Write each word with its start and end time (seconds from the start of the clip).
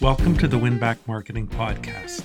Welcome 0.00 0.38
to 0.38 0.46
the 0.46 0.56
Winback 0.56 0.96
Marketing 1.06 1.48
Podcast. 1.48 2.22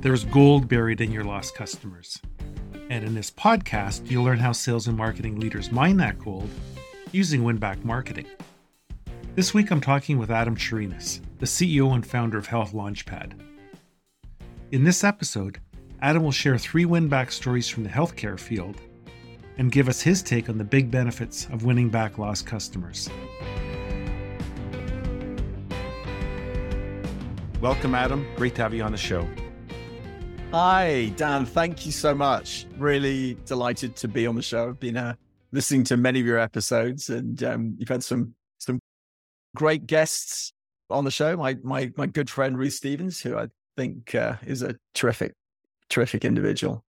There's 0.00 0.24
gold 0.24 0.68
buried 0.68 1.00
in 1.00 1.10
your 1.10 1.24
lost 1.24 1.54
customers. 1.56 2.20
And 2.90 3.04
in 3.04 3.14
this 3.14 3.30
podcast, 3.30 4.08
you'll 4.08 4.24
learn 4.24 4.38
how 4.38 4.52
sales 4.52 4.86
and 4.86 4.96
marketing 4.96 5.40
leaders 5.40 5.72
mine 5.72 5.96
that 5.96 6.18
gold 6.18 6.48
using 7.10 7.42
Winback 7.42 7.84
Marketing. 7.84 8.26
This 9.34 9.52
week, 9.52 9.72
I'm 9.72 9.80
talking 9.80 10.16
with 10.16 10.30
Adam 10.30 10.56
Turinas, 10.56 11.20
the 11.38 11.46
CEO 11.46 11.92
and 11.92 12.06
founder 12.06 12.38
of 12.38 12.46
Health 12.46 12.72
Launchpad. 12.72 13.32
In 14.70 14.84
this 14.84 15.02
episode, 15.02 15.58
Adam 16.00 16.22
will 16.22 16.30
share 16.30 16.56
three 16.56 16.84
win-back 16.84 17.32
stories 17.32 17.68
from 17.68 17.82
the 17.82 17.90
healthcare 17.90 18.38
field 18.38 18.80
and 19.58 19.72
give 19.72 19.88
us 19.88 20.00
his 20.00 20.22
take 20.22 20.48
on 20.48 20.56
the 20.56 20.64
big 20.64 20.90
benefits 20.90 21.46
of 21.46 21.64
winning 21.64 21.88
back 21.88 22.16
lost 22.16 22.46
customers. 22.46 23.10
Welcome, 27.60 27.94
Adam. 27.94 28.26
Great 28.36 28.54
to 28.56 28.62
have 28.62 28.74
you 28.74 28.82
on 28.82 28.92
the 28.92 28.98
show. 28.98 29.26
Hi, 30.52 31.10
Dan. 31.16 31.46
Thank 31.46 31.86
you 31.86 31.92
so 31.92 32.14
much. 32.14 32.66
Really 32.76 33.38
delighted 33.46 33.96
to 33.96 34.08
be 34.08 34.26
on 34.26 34.34
the 34.34 34.42
show. 34.42 34.68
I've 34.68 34.78
been 34.78 34.98
uh, 34.98 35.14
listening 35.52 35.82
to 35.84 35.96
many 35.96 36.20
of 36.20 36.26
your 36.26 36.38
episodes, 36.38 37.08
and 37.08 37.42
um, 37.42 37.74
you've 37.78 37.88
had 37.88 38.04
some 38.04 38.34
some 38.58 38.78
great 39.56 39.86
guests 39.86 40.52
on 40.90 41.04
the 41.04 41.10
show. 41.10 41.34
My 41.36 41.56
my 41.62 41.90
my 41.96 42.06
good 42.06 42.28
friend 42.28 42.58
Ruth 42.58 42.74
Stevens, 42.74 43.22
who 43.22 43.38
I 43.38 43.48
think 43.76 44.14
uh, 44.14 44.36
is 44.46 44.60
a 44.62 44.76
terrific 44.94 45.32
terrific 45.88 46.26
individual. 46.26 46.84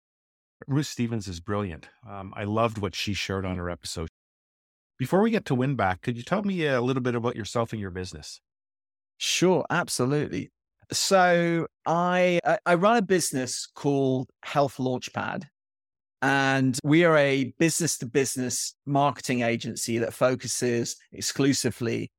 Ruth 0.68 0.88
Stevens 0.88 1.28
is 1.28 1.40
brilliant. 1.40 1.90
Um, 2.10 2.34
I 2.36 2.44
loved 2.44 2.80
what 2.80 2.96
she 2.96 3.14
shared 3.14 3.46
on 3.46 3.58
her 3.58 3.70
episode. 3.70 4.08
Before 4.98 5.22
we 5.22 5.30
get 5.30 5.46
to 5.46 5.56
win 5.56 5.76
back, 5.76 6.02
could 6.02 6.18
you 6.18 6.24
tell 6.24 6.42
me 6.42 6.66
a 6.66 6.82
little 6.82 7.04
bit 7.04 7.14
about 7.14 7.36
yourself 7.36 7.72
and 7.72 7.80
your 7.80 7.92
business? 7.92 8.42
Sure, 9.18 9.66
absolutely. 9.70 10.52
So 10.92 11.68
I 11.86 12.40
I 12.66 12.76
run 12.76 12.98
a 12.98 13.02
business 13.02 13.68
called 13.74 14.30
Health 14.44 14.78
Launchpad, 14.78 15.44
and 16.22 16.78
we 16.84 17.04
are 17.06 17.18
a 17.18 17.54
business 17.58 17.98
to 18.00 18.06
business 18.06 18.76
marketing 18.86 19.42
agency 19.42 19.98
that 20.00 20.14
focuses 20.14 20.96
exclusively 21.12 22.12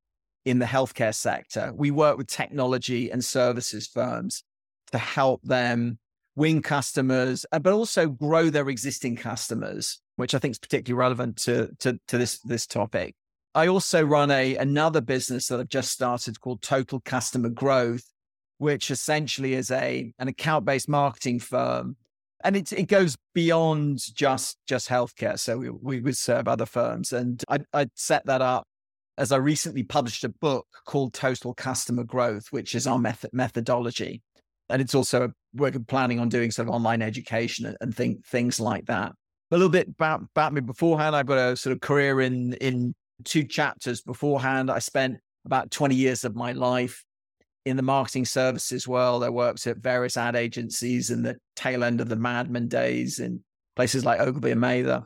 in 0.45 0.59
the 0.59 0.67
healthcare 0.67 1.15
sector. 1.15 1.73
We 1.75 1.91
work 1.91 2.17
with 2.17 2.29
technology 2.29 3.11
and 3.11 3.25
services 3.25 3.87
firms 3.87 4.45
to 4.93 4.99
help 4.99 5.43
them 5.43 5.99
win 6.37 6.63
customers, 6.63 7.45
uh, 7.51 7.59
but 7.59 7.73
also 7.73 8.09
grow 8.09 8.51
their 8.51 8.69
existing 8.69 9.17
customers, 9.17 10.01
which 10.17 10.35
I 10.35 10.39
think 10.39 10.53
is 10.53 10.59
particularly 10.59 11.01
relevant 11.01 11.37
to, 11.39 11.71
to, 11.81 11.99
to 12.09 12.19
this, 12.19 12.39
this 12.41 12.67
topic. 12.67 13.17
I 13.57 13.69
also 13.69 14.05
run 14.05 14.31
a 14.31 14.57
another 14.57 15.01
business 15.01 15.49
that 15.49 15.59
I've 15.59 15.69
just 15.69 15.91
started 15.91 16.41
called 16.41 16.61
Total 16.61 17.01
Customer 17.01 17.49
Growth, 17.49 18.05
which 18.59 18.91
essentially 18.91 19.55
is 19.55 19.71
a 19.71 20.13
an 20.19 20.29
account 20.29 20.67
based 20.67 20.91
marketing 20.91 21.41
firm, 21.41 21.97
and 22.45 22.55
it 22.55 22.71
it 22.73 22.89
goes 22.89 23.17
beyond 23.35 24.01
just 24.15 24.59
just 24.69 24.91
healthcare. 24.91 25.39
So 25.39 25.57
we 25.57 25.71
we 25.71 26.01
would 26.01 26.19
serve 26.19 26.49
other 26.49 26.67
firms, 26.67 27.15
and 27.15 27.43
I 27.49 27.61
I 27.73 27.87
set 27.95 28.27
that 28.27 28.43
up 28.43 28.65
as 29.17 29.33
I 29.33 29.39
recently 29.39 29.83
published 29.83 30.25
a 30.25 30.29
book 30.29 30.67
called 30.85 31.15
Total 31.15 31.55
Customer 31.55 32.05
Growth, 32.05 32.49
which 32.51 32.75
is 32.75 32.87
our 32.87 32.99
method 32.99 33.31
methodology 33.33 34.23
and 34.69 34.83
it's 34.83 34.95
also 34.95 35.31
we're 35.55 35.71
planning 35.71 36.19
on 36.21 36.29
doing 36.29 36.51
sort 36.51 36.69
of 36.69 36.75
online 36.75 37.03
education 37.03 37.67
and, 37.67 37.77
and 37.81 38.25
things 38.27 38.61
like 38.61 38.87
that. 38.87 39.13
A 39.51 39.57
little 39.57 39.69
bit 39.69 39.89
about, 39.89 40.23
about 40.35 40.53
me 40.53 40.61
beforehand. 40.61 41.15
I've 41.15 41.27
got 41.27 41.39
a 41.39 41.57
sort 41.57 41.73
of 41.73 41.81
career 41.81 42.21
in 42.21 42.53
in 42.55 42.95
two 43.25 43.45
chapters 43.45 44.01
beforehand. 44.03 44.71
I 44.71 44.79
spent 44.79 45.19
about 45.45 45.71
20 45.71 45.95
years 45.95 46.25
of 46.25 46.35
my 46.35 46.53
life 46.53 47.05
in 47.65 47.77
the 47.77 47.83
marketing 47.83 48.25
services 48.25 48.87
world. 48.87 49.25
I 49.25 49.31
worked 49.31 49.67
at 49.67 49.79
various 49.79 50.17
ad 50.17 50.37
agencies 50.37 51.11
in 51.11 51.23
the 51.23 51.37
tail 51.55 51.85
end 51.85 52.01
of 52.01 52.09
the 52.09 52.17
Mad 52.17 52.51
Men 52.51 52.69
days 52.69 53.19
in 53.19 53.43
places 53.75 54.05
like 54.05 54.21
Ogilvy 54.21 54.53
and 54.53 54.61
Mather 54.61 55.05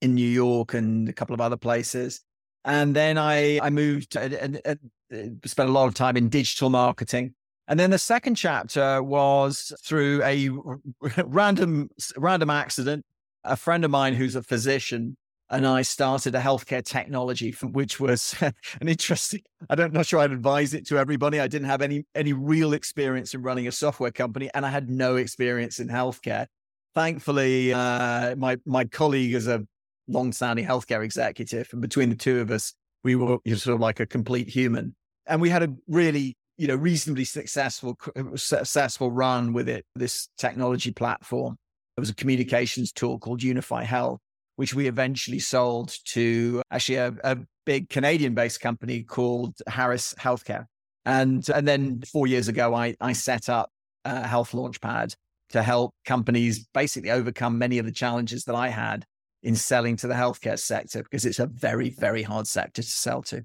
in 0.00 0.14
New 0.14 0.28
York 0.28 0.74
and 0.74 1.08
a 1.08 1.12
couple 1.12 1.34
of 1.34 1.40
other 1.40 1.56
places. 1.56 2.20
And 2.64 2.96
then 2.96 3.18
I, 3.18 3.58
I 3.60 3.70
moved 3.70 4.16
and, 4.16 4.32
and, 4.34 4.60
and 4.64 4.78
uh, 5.12 5.48
spent 5.48 5.68
a 5.68 5.72
lot 5.72 5.86
of 5.86 5.94
time 5.94 6.16
in 6.16 6.28
digital 6.28 6.70
marketing 6.70 7.34
and 7.66 7.80
then 7.80 7.90
the 7.90 7.98
second 7.98 8.34
chapter 8.34 9.02
was 9.02 9.72
through 9.82 10.22
a 10.22 10.50
random 11.24 11.88
random 12.16 12.50
accident. 12.50 13.04
A 13.44 13.56
friend 13.56 13.84
of 13.84 13.90
mine 13.90 14.14
who's 14.14 14.36
a 14.36 14.42
physician 14.42 15.16
and 15.50 15.66
I 15.66 15.82
started 15.82 16.34
a 16.34 16.40
healthcare 16.40 16.84
technology, 16.84 17.52
which 17.62 18.00
was 18.00 18.34
an 18.42 18.88
interesting. 18.88 19.42
I 19.68 19.74
don't 19.74 19.92
not 19.92 20.06
sure 20.06 20.20
I'd 20.20 20.32
advise 20.32 20.74
it 20.74 20.86
to 20.88 20.98
everybody. 20.98 21.40
I 21.40 21.48
didn't 21.48 21.68
have 21.68 21.82
any 21.82 22.04
any 22.14 22.32
real 22.32 22.72
experience 22.72 23.34
in 23.34 23.42
running 23.42 23.68
a 23.68 23.72
software 23.72 24.10
company, 24.10 24.50
and 24.54 24.64
I 24.64 24.70
had 24.70 24.88
no 24.88 25.16
experience 25.16 25.78
in 25.78 25.88
healthcare. 25.88 26.46
Thankfully, 26.94 27.72
uh, 27.72 28.36
my 28.36 28.56
my 28.66 28.84
colleague 28.84 29.34
is 29.34 29.46
a 29.46 29.66
long-standing 30.08 30.66
healthcare 30.66 31.04
executive, 31.04 31.68
and 31.72 31.80
between 31.80 32.10
the 32.10 32.16
two 32.16 32.40
of 32.40 32.50
us, 32.50 32.74
we 33.02 33.16
were 33.16 33.38
sort 33.46 33.74
of 33.74 33.80
like 33.80 34.00
a 34.00 34.06
complete 34.06 34.48
human, 34.48 34.94
and 35.26 35.40
we 35.40 35.50
had 35.50 35.62
a 35.62 35.74
really 35.88 36.36
you 36.56 36.66
know 36.66 36.76
reasonably 36.76 37.24
successful 37.24 37.98
uh, 38.16 38.22
successful 38.36 39.10
run 39.10 39.52
with 39.52 39.68
it 39.68 39.84
this 39.96 40.28
technology 40.38 40.92
platform 40.92 41.56
it 41.96 42.00
was 42.00 42.10
a 42.10 42.14
communications 42.14 42.92
tool 42.92 43.18
called 43.18 43.42
unify 43.42 43.82
health 43.82 44.20
which 44.56 44.74
we 44.74 44.86
eventually 44.86 45.38
sold 45.38 45.94
to 46.04 46.62
actually 46.70 46.96
a, 46.96 47.14
a 47.24 47.38
big 47.66 47.88
canadian 47.88 48.34
based 48.34 48.60
company 48.60 49.02
called 49.02 49.54
harris 49.68 50.14
healthcare 50.18 50.66
and 51.04 51.48
and 51.50 51.66
then 51.66 52.00
four 52.02 52.26
years 52.26 52.48
ago 52.48 52.74
i 52.74 52.94
i 53.00 53.12
set 53.12 53.48
up 53.48 53.70
a 54.04 54.26
health 54.26 54.52
launchpad 54.52 55.14
to 55.50 55.62
help 55.62 55.94
companies 56.04 56.66
basically 56.74 57.10
overcome 57.10 57.58
many 57.58 57.78
of 57.78 57.86
the 57.86 57.92
challenges 57.92 58.44
that 58.44 58.54
i 58.54 58.68
had 58.68 59.04
in 59.42 59.54
selling 59.54 59.96
to 59.96 60.06
the 60.06 60.14
healthcare 60.14 60.58
sector 60.58 61.02
because 61.02 61.24
it's 61.24 61.38
a 61.38 61.46
very 61.46 61.90
very 61.90 62.22
hard 62.22 62.46
sector 62.46 62.82
to 62.82 62.88
sell 62.88 63.22
to 63.22 63.44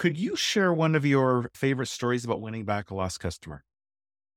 could 0.00 0.16
you 0.16 0.34
share 0.34 0.72
one 0.72 0.94
of 0.94 1.04
your 1.04 1.50
favorite 1.54 1.88
stories 1.88 2.24
about 2.24 2.40
winning 2.40 2.64
back 2.64 2.90
a 2.90 2.94
lost 2.94 3.20
customer? 3.20 3.64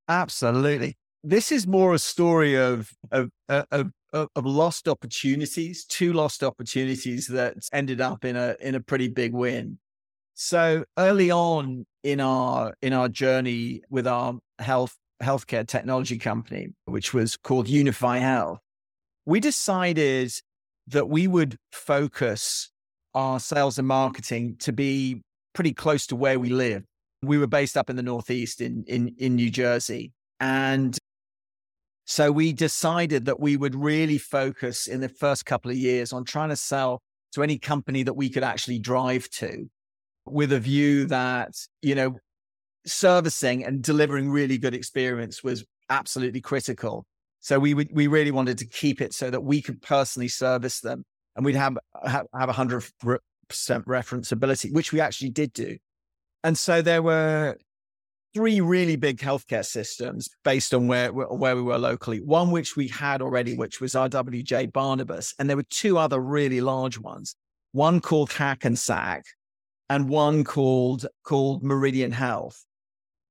Absolutely. 0.09 0.97
This 1.23 1.53
is 1.53 1.65
more 1.65 1.93
a 1.93 1.99
story 1.99 2.57
of 2.57 2.91
of, 3.11 3.29
uh, 3.47 3.63
of 3.71 3.91
of, 4.13 4.29
of 4.35 4.45
lost 4.45 4.87
opportunities, 4.87 5.85
two 5.85 6.13
lost 6.13 6.43
opportunities 6.43 7.27
that 7.27 7.57
ended 7.73 7.99
up 7.99 8.23
in 8.23 8.35
a 8.35 8.55
in 8.61 8.75
a 8.75 8.79
pretty 8.79 9.09
big 9.09 9.33
win. 9.33 9.79
So 10.35 10.85
early 10.97 11.31
on 11.31 11.85
in 12.03 12.19
our 12.19 12.73
in 12.81 12.93
our 12.93 13.09
journey 13.09 13.81
with 13.89 14.07
our 14.07 14.35
health 14.59 14.95
healthcare 15.21 15.67
technology 15.67 16.17
company, 16.17 16.69
which 16.85 17.13
was 17.13 17.37
called 17.37 17.67
Unify 17.67 18.17
Health, 18.19 18.59
we 19.25 19.39
decided 19.39 20.31
that 20.87 21.09
we 21.09 21.27
would 21.27 21.57
focus 21.71 22.71
our 23.13 23.39
sales 23.39 23.77
and 23.77 23.87
marketing 23.87 24.55
to 24.59 24.73
be 24.73 25.21
pretty 25.53 25.73
close 25.73 26.07
to 26.07 26.15
where 26.15 26.39
we 26.39 26.49
live. 26.49 26.83
We 27.21 27.37
were 27.37 27.47
based 27.47 27.77
up 27.77 27.89
in 27.89 27.95
the 27.95 28.03
Northeast 28.03 28.59
in, 28.59 28.83
in, 28.87 29.15
in 29.17 29.35
New 29.35 29.49
Jersey. 29.49 30.11
And 30.39 30.97
so 32.05 32.31
we 32.31 32.53
decided 32.53 33.25
that 33.25 33.39
we 33.39 33.55
would 33.55 33.75
really 33.75 34.17
focus 34.17 34.87
in 34.87 34.99
the 34.99 35.09
first 35.09 35.45
couple 35.45 35.71
of 35.71 35.77
years 35.77 36.11
on 36.11 36.25
trying 36.25 36.49
to 36.49 36.55
sell 36.55 37.01
to 37.33 37.43
any 37.43 37.57
company 37.57 38.03
that 38.03 38.13
we 38.13 38.29
could 38.29 38.43
actually 38.43 38.79
drive 38.79 39.29
to 39.29 39.69
with 40.25 40.51
a 40.51 40.59
view 40.59 41.05
that, 41.07 41.53
you 41.81 41.95
know, 41.95 42.15
servicing 42.85 43.63
and 43.63 43.81
delivering 43.81 44.29
really 44.29 44.57
good 44.57 44.73
experience 44.73 45.43
was 45.43 45.63
absolutely 45.89 46.41
critical. 46.41 47.05
So 47.39 47.59
we 47.59 47.73
would, 47.73 47.89
we 47.91 48.07
really 48.07 48.31
wanted 48.31 48.57
to 48.59 48.65
keep 48.65 49.01
it 49.01 49.13
so 49.13 49.29
that 49.29 49.41
we 49.41 49.61
could 49.61 49.81
personally 49.81 50.27
service 50.27 50.81
them 50.81 51.03
and 51.35 51.45
we'd 51.45 51.55
have, 51.55 51.77
have, 52.05 52.27
a 52.33 52.53
hundred 52.53 52.83
percent 53.47 53.85
referenceability, 53.85 54.71
which 54.71 54.91
we 54.91 54.99
actually 55.01 55.29
did 55.29 55.53
do. 55.53 55.77
And 56.43 56.57
so 56.57 56.81
there 56.81 57.01
were 57.01 57.57
three 58.33 58.61
really 58.61 58.95
big 58.95 59.19
healthcare 59.19 59.65
systems 59.65 60.29
based 60.43 60.73
on 60.73 60.87
where, 60.87 61.11
where 61.11 61.55
we 61.55 61.61
were 61.61 61.77
locally. 61.77 62.19
One 62.19 62.51
which 62.51 62.75
we 62.75 62.87
had 62.87 63.21
already, 63.21 63.55
which 63.55 63.79
was 63.79 63.93
RWJ 63.93 64.73
Barnabas. 64.73 65.33
And 65.37 65.49
there 65.49 65.57
were 65.57 65.63
two 65.63 65.97
other 65.97 66.19
really 66.19 66.61
large 66.61 66.97
ones, 66.97 67.35
one 67.71 68.01
called 68.01 68.31
Hackensack 68.31 69.23
and 69.89 70.09
one 70.09 70.43
called, 70.43 71.05
called 71.23 71.63
Meridian 71.63 72.11
Health. 72.11 72.65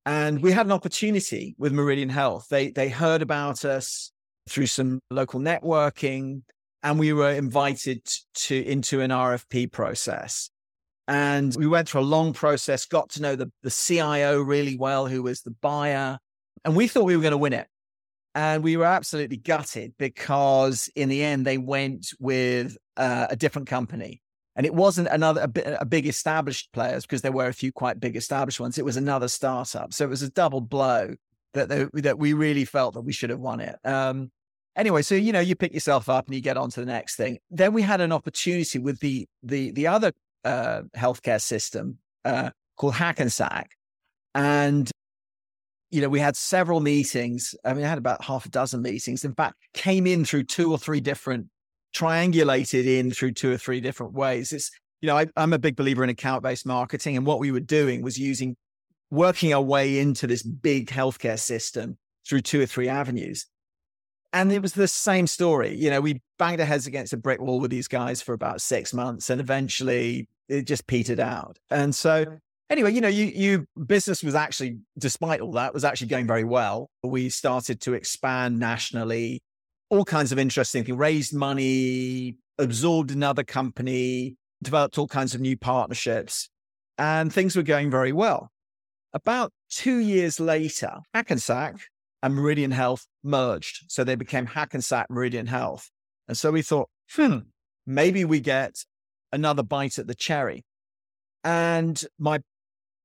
And 0.04 0.42
we 0.42 0.52
had 0.52 0.66
an 0.66 0.72
opportunity 0.72 1.54
with 1.58 1.72
Meridian 1.72 2.08
Health. 2.08 2.46
They, 2.50 2.70
they 2.70 2.88
heard 2.88 3.22
about 3.22 3.64
us 3.64 4.12
through 4.48 4.66
some 4.66 5.00
local 5.10 5.40
networking 5.40 6.42
and 6.82 6.98
we 6.98 7.12
were 7.12 7.30
invited 7.30 8.04
to 8.34 8.56
into 8.56 9.00
an 9.00 9.10
RFP 9.10 9.70
process. 9.70 10.50
And 11.12 11.54
we 11.56 11.66
went 11.66 11.90
through 11.90 12.00
a 12.00 12.04
long 12.04 12.32
process, 12.32 12.86
got 12.86 13.10
to 13.10 13.22
know 13.22 13.36
the, 13.36 13.52
the 13.62 13.70
CIO 13.70 14.40
really 14.40 14.78
well, 14.78 15.06
who 15.06 15.22
was 15.22 15.42
the 15.42 15.50
buyer. 15.50 16.18
And 16.64 16.74
we 16.74 16.88
thought 16.88 17.04
we 17.04 17.14
were 17.14 17.22
going 17.22 17.32
to 17.32 17.38
win 17.38 17.52
it. 17.52 17.66
And 18.34 18.64
we 18.64 18.78
were 18.78 18.86
absolutely 18.86 19.36
gutted 19.36 19.92
because 19.98 20.88
in 20.96 21.10
the 21.10 21.22
end, 21.22 21.46
they 21.46 21.58
went 21.58 22.14
with 22.18 22.78
uh, 22.96 23.26
a 23.28 23.36
different 23.36 23.68
company. 23.68 24.22
And 24.56 24.64
it 24.64 24.74
wasn't 24.74 25.08
another 25.08 25.42
a, 25.54 25.78
a, 25.80 25.84
big 25.84 26.06
established 26.06 26.72
players 26.72 27.04
because 27.04 27.20
there 27.20 27.30
were 27.30 27.48
a 27.48 27.52
few 27.52 27.72
quite 27.72 28.00
big 28.00 28.16
established 28.16 28.58
ones. 28.58 28.78
It 28.78 28.84
was 28.84 28.96
another 28.96 29.28
startup, 29.28 29.92
so 29.92 30.06
it 30.06 30.08
was 30.08 30.22
a 30.22 30.30
double 30.30 30.62
blow 30.62 31.14
that 31.52 31.68
they, 31.68 31.86
that 32.00 32.18
we 32.18 32.32
really 32.32 32.64
felt 32.64 32.94
that 32.94 33.02
we 33.02 33.12
should 33.12 33.30
have 33.30 33.38
won 33.38 33.60
it. 33.60 33.76
Um, 33.84 34.30
anyway, 34.76 35.02
so 35.02 35.14
you 35.14 35.32
know, 35.32 35.40
you 35.40 35.56
pick 35.56 35.74
yourself 35.74 36.08
up 36.08 36.26
and 36.26 36.34
you 36.34 36.40
get 36.40 36.56
on 36.56 36.70
to 36.70 36.80
the 36.80 36.86
next 36.86 37.16
thing. 37.16 37.38
Then 37.50 37.72
we 37.72 37.82
had 37.82 38.00
an 38.00 38.12
opportunity 38.12 38.78
with 38.78 39.00
the 39.00 39.26
the 39.42 39.72
the 39.72 39.86
other 39.86 40.12
uh, 40.44 40.82
healthcare 40.96 41.40
system 41.40 41.98
uh, 42.24 42.50
called 42.76 42.94
Hackensack, 42.94 43.70
and 44.34 44.90
you 45.92 46.00
know, 46.00 46.08
we 46.08 46.20
had 46.20 46.36
several 46.36 46.80
meetings. 46.80 47.54
I 47.66 47.74
mean, 47.74 47.84
I 47.84 47.88
had 47.88 47.98
about 47.98 48.24
half 48.24 48.46
a 48.46 48.48
dozen 48.48 48.80
meetings. 48.80 49.24
In 49.26 49.34
fact, 49.34 49.56
came 49.74 50.06
in 50.06 50.24
through 50.24 50.44
two 50.44 50.72
or 50.72 50.78
three 50.78 51.00
different 51.00 51.48
triangulated 51.94 52.86
in 52.86 53.10
through 53.10 53.32
two 53.32 53.52
or 53.52 53.58
three 53.58 53.80
different 53.80 54.14
ways. 54.14 54.52
It's, 54.52 54.70
you 55.02 55.06
know, 55.06 55.18
I, 55.18 55.26
I'm 55.36 55.52
a 55.52 55.58
big 55.58 55.76
believer 55.76 56.02
in 56.02 56.08
account 56.08 56.42
based 56.42 56.64
marketing. 56.64 57.18
And 57.18 57.26
what 57.26 57.38
we 57.38 57.52
were 57.52 57.60
doing 57.60 58.00
was 58.00 58.18
using, 58.18 58.56
working 59.10 59.52
our 59.52 59.60
way 59.60 59.98
into 59.98 60.26
this 60.26 60.42
big 60.42 60.88
healthcare 60.88 61.38
system 61.38 61.98
through 62.26 62.40
two 62.40 62.62
or 62.62 62.66
three 62.66 62.88
avenues. 62.88 63.46
And 64.32 64.50
it 64.50 64.62
was 64.62 64.72
the 64.72 64.88
same 64.88 65.26
story. 65.26 65.76
You 65.76 65.90
know, 65.90 66.00
we 66.00 66.22
banged 66.38 66.60
our 66.60 66.66
heads 66.66 66.86
against 66.86 67.12
a 67.12 67.16
brick 67.16 67.40
wall 67.40 67.60
with 67.60 67.70
these 67.70 67.88
guys 67.88 68.22
for 68.22 68.32
about 68.32 68.60
six 68.62 68.94
months 68.94 69.28
and 69.28 69.40
eventually 69.40 70.28
it 70.48 70.66
just 70.66 70.86
petered 70.86 71.20
out. 71.20 71.58
And 71.70 71.94
so, 71.94 72.38
anyway, 72.70 72.92
you 72.92 73.00
know, 73.00 73.08
you, 73.08 73.26
you 73.26 73.66
business 73.86 74.22
was 74.22 74.34
actually, 74.34 74.78
despite 74.98 75.40
all 75.40 75.52
that, 75.52 75.74
was 75.74 75.84
actually 75.84 76.06
going 76.08 76.26
very 76.26 76.44
well. 76.44 76.90
We 77.02 77.28
started 77.28 77.80
to 77.82 77.94
expand 77.94 78.58
nationally 78.58 79.42
all 79.90 80.04
kinds 80.06 80.32
of 80.32 80.38
interesting 80.38 80.84
things, 80.84 80.96
raised 80.96 81.34
money, 81.34 82.36
absorbed 82.58 83.10
another 83.10 83.44
company, 83.44 84.36
developed 84.62 84.96
all 84.96 85.06
kinds 85.06 85.34
of 85.34 85.40
new 85.42 85.56
partnerships, 85.56 86.48
and 86.96 87.30
things 87.30 87.54
were 87.54 87.62
going 87.62 87.90
very 87.90 88.12
well. 88.12 88.50
About 89.12 89.52
two 89.68 89.98
years 89.98 90.40
later, 90.40 91.00
Hackensack 91.12 91.76
and 92.22 92.34
Meridian 92.34 92.70
Health 92.70 93.06
merged. 93.22 93.84
So 93.88 94.04
they 94.04 94.14
became 94.14 94.46
Hackensack 94.46 95.10
Meridian 95.10 95.46
Health. 95.46 95.90
And 96.28 96.36
so 96.36 96.50
we 96.50 96.62
thought, 96.62 96.88
hmm, 97.14 97.38
maybe 97.86 98.24
we 98.24 98.40
get 98.40 98.76
another 99.32 99.62
bite 99.62 99.98
at 99.98 100.06
the 100.06 100.14
cherry. 100.14 100.64
And 101.44 102.02
my 102.18 102.40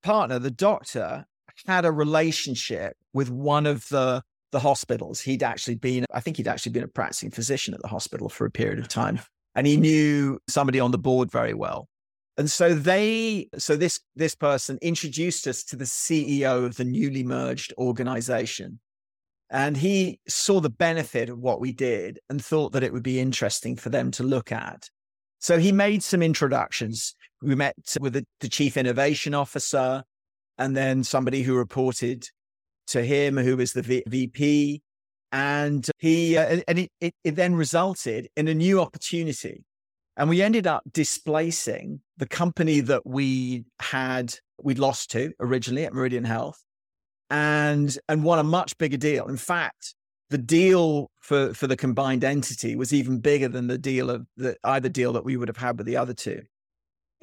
partner, 0.04 0.40
the 0.40 0.52
doctor, 0.52 1.26
had 1.66 1.86
a 1.86 1.92
relationship 1.92 2.96
with 3.14 3.30
one 3.30 3.66
of 3.66 3.88
the 3.90 4.22
the 4.52 4.60
hospitals. 4.60 5.20
He'd 5.20 5.44
actually 5.44 5.76
been, 5.76 6.06
I 6.14 6.22
think 6.22 6.38
he'd 6.38 6.48
actually 6.48 6.72
been 6.72 6.84
a 6.84 6.88
practicing 6.88 7.32
physician 7.32 7.74
at 7.74 7.82
the 7.82 7.88
hospital 7.88 8.30
for 8.30 8.46
a 8.46 8.52
period 8.52 8.80
of 8.80 8.88
time. 8.88 9.20
And 9.56 9.68
he 9.68 9.76
knew 9.76 10.40
somebody 10.48 10.80
on 10.80 10.92
the 10.92 10.98
board 10.98 11.32
very 11.32 11.54
well. 11.54 11.90
And 12.38 12.50
so 12.50 12.76
they, 12.76 13.50
so 13.58 13.76
this 13.76 14.00
this 14.16 14.36
person 14.36 14.78
introduced 14.82 15.48
us 15.48 15.64
to 15.66 15.76
the 15.76 15.86
CEO 15.86 16.66
of 16.66 16.78
the 16.78 16.86
newly 16.86 17.24
merged 17.24 17.74
organization. 17.78 18.80
And 19.50 19.78
he 19.78 20.20
saw 20.28 20.60
the 20.60 20.70
benefit 20.70 21.30
of 21.30 21.40
what 21.40 21.62
we 21.62 21.72
did 21.72 22.20
and 22.30 22.44
thought 22.44 22.74
that 22.74 22.84
it 22.84 22.92
would 22.92 23.04
be 23.04 23.20
interesting 23.20 23.76
for 23.78 23.90
them 23.90 24.12
to 24.12 24.24
look 24.24 24.52
at. 24.52 24.90
So 25.40 25.58
he 25.58 25.72
made 25.72 26.04
some 26.04 26.22
introductions. 26.22 27.16
We 27.42 27.56
met 27.56 27.76
with 28.00 28.14
the, 28.14 28.26
the 28.42 28.50
chief 28.50 28.76
innovation 28.76 29.34
officer 29.34 30.04
and 30.58 30.76
then 30.76 31.04
somebody 31.04 31.44
who 31.44 31.56
reported 31.56 32.28
to 32.88 33.04
him, 33.04 33.38
who 33.38 33.56
was 33.56 33.74
the 33.74 33.82
v- 33.82 34.04
VP. 34.08 34.82
And 35.32 35.88
he, 36.00 36.38
uh, 36.38 36.62
and 36.68 36.80
it, 36.80 36.92
it, 37.00 37.14
it 37.24 37.36
then 37.36 37.56
resulted 37.56 38.28
in 38.36 38.48
a 38.48 38.54
new 38.54 38.82
opportunity. 38.82 39.64
And 40.18 40.30
we 40.30 40.42
ended 40.42 40.66
up 40.68 40.84
displacing 40.92 42.02
the 42.18 42.28
company 42.28 42.80
that 42.82 43.06
we 43.06 43.66
had, 43.80 44.34
we'd 44.62 44.80
lost 44.80 45.12
to 45.12 45.32
originally 45.40 45.86
at 45.86 45.94
Meridian 45.94 46.24
Health 46.24 46.64
and, 47.30 47.98
and 48.08 48.24
won 48.24 48.40
a 48.40 48.44
much 48.44 48.78
bigger 48.78 48.98
deal. 48.98 49.28
In 49.28 49.38
fact, 49.38 49.96
the 50.30 50.38
deal 50.38 51.10
for, 51.22 51.54
for 51.54 51.68
the 51.68 51.78
combined 51.78 52.24
entity 52.24 52.76
was 52.76 52.94
even 52.94 53.20
bigger 53.20 53.48
than 53.48 53.68
the 53.68 53.78
deal 53.78 54.10
of 54.10 54.26
the 54.36 54.58
either 54.64 54.90
deal 54.90 55.14
that 55.14 55.24
we 55.24 55.38
would 55.38 55.48
have 55.48 55.58
had 55.58 55.78
with 55.78 55.88
the 55.88 55.98
other 55.98 56.14
two. 56.14 56.42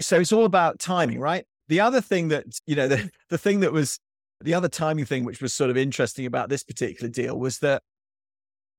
So 0.00 0.18
it's 0.18 0.32
all 0.32 0.44
about 0.44 0.78
timing, 0.78 1.20
right? 1.20 1.44
The 1.68 1.80
other 1.80 2.00
thing 2.00 2.28
that, 2.28 2.44
you 2.66 2.76
know, 2.76 2.88
the, 2.88 3.10
the 3.30 3.38
thing 3.38 3.60
that 3.60 3.72
was 3.72 3.98
the 4.40 4.54
other 4.54 4.68
timing 4.68 5.04
thing, 5.04 5.24
which 5.24 5.40
was 5.40 5.54
sort 5.54 5.70
of 5.70 5.76
interesting 5.76 6.26
about 6.26 6.48
this 6.48 6.64
particular 6.64 7.10
deal, 7.10 7.38
was 7.38 7.58
that 7.60 7.82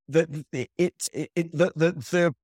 that 0.08 0.30
it, 0.52 0.70
it, 0.78 0.94
it 1.36 1.52
the, 1.52 1.72
the, 1.76 1.92
the 1.94 2.36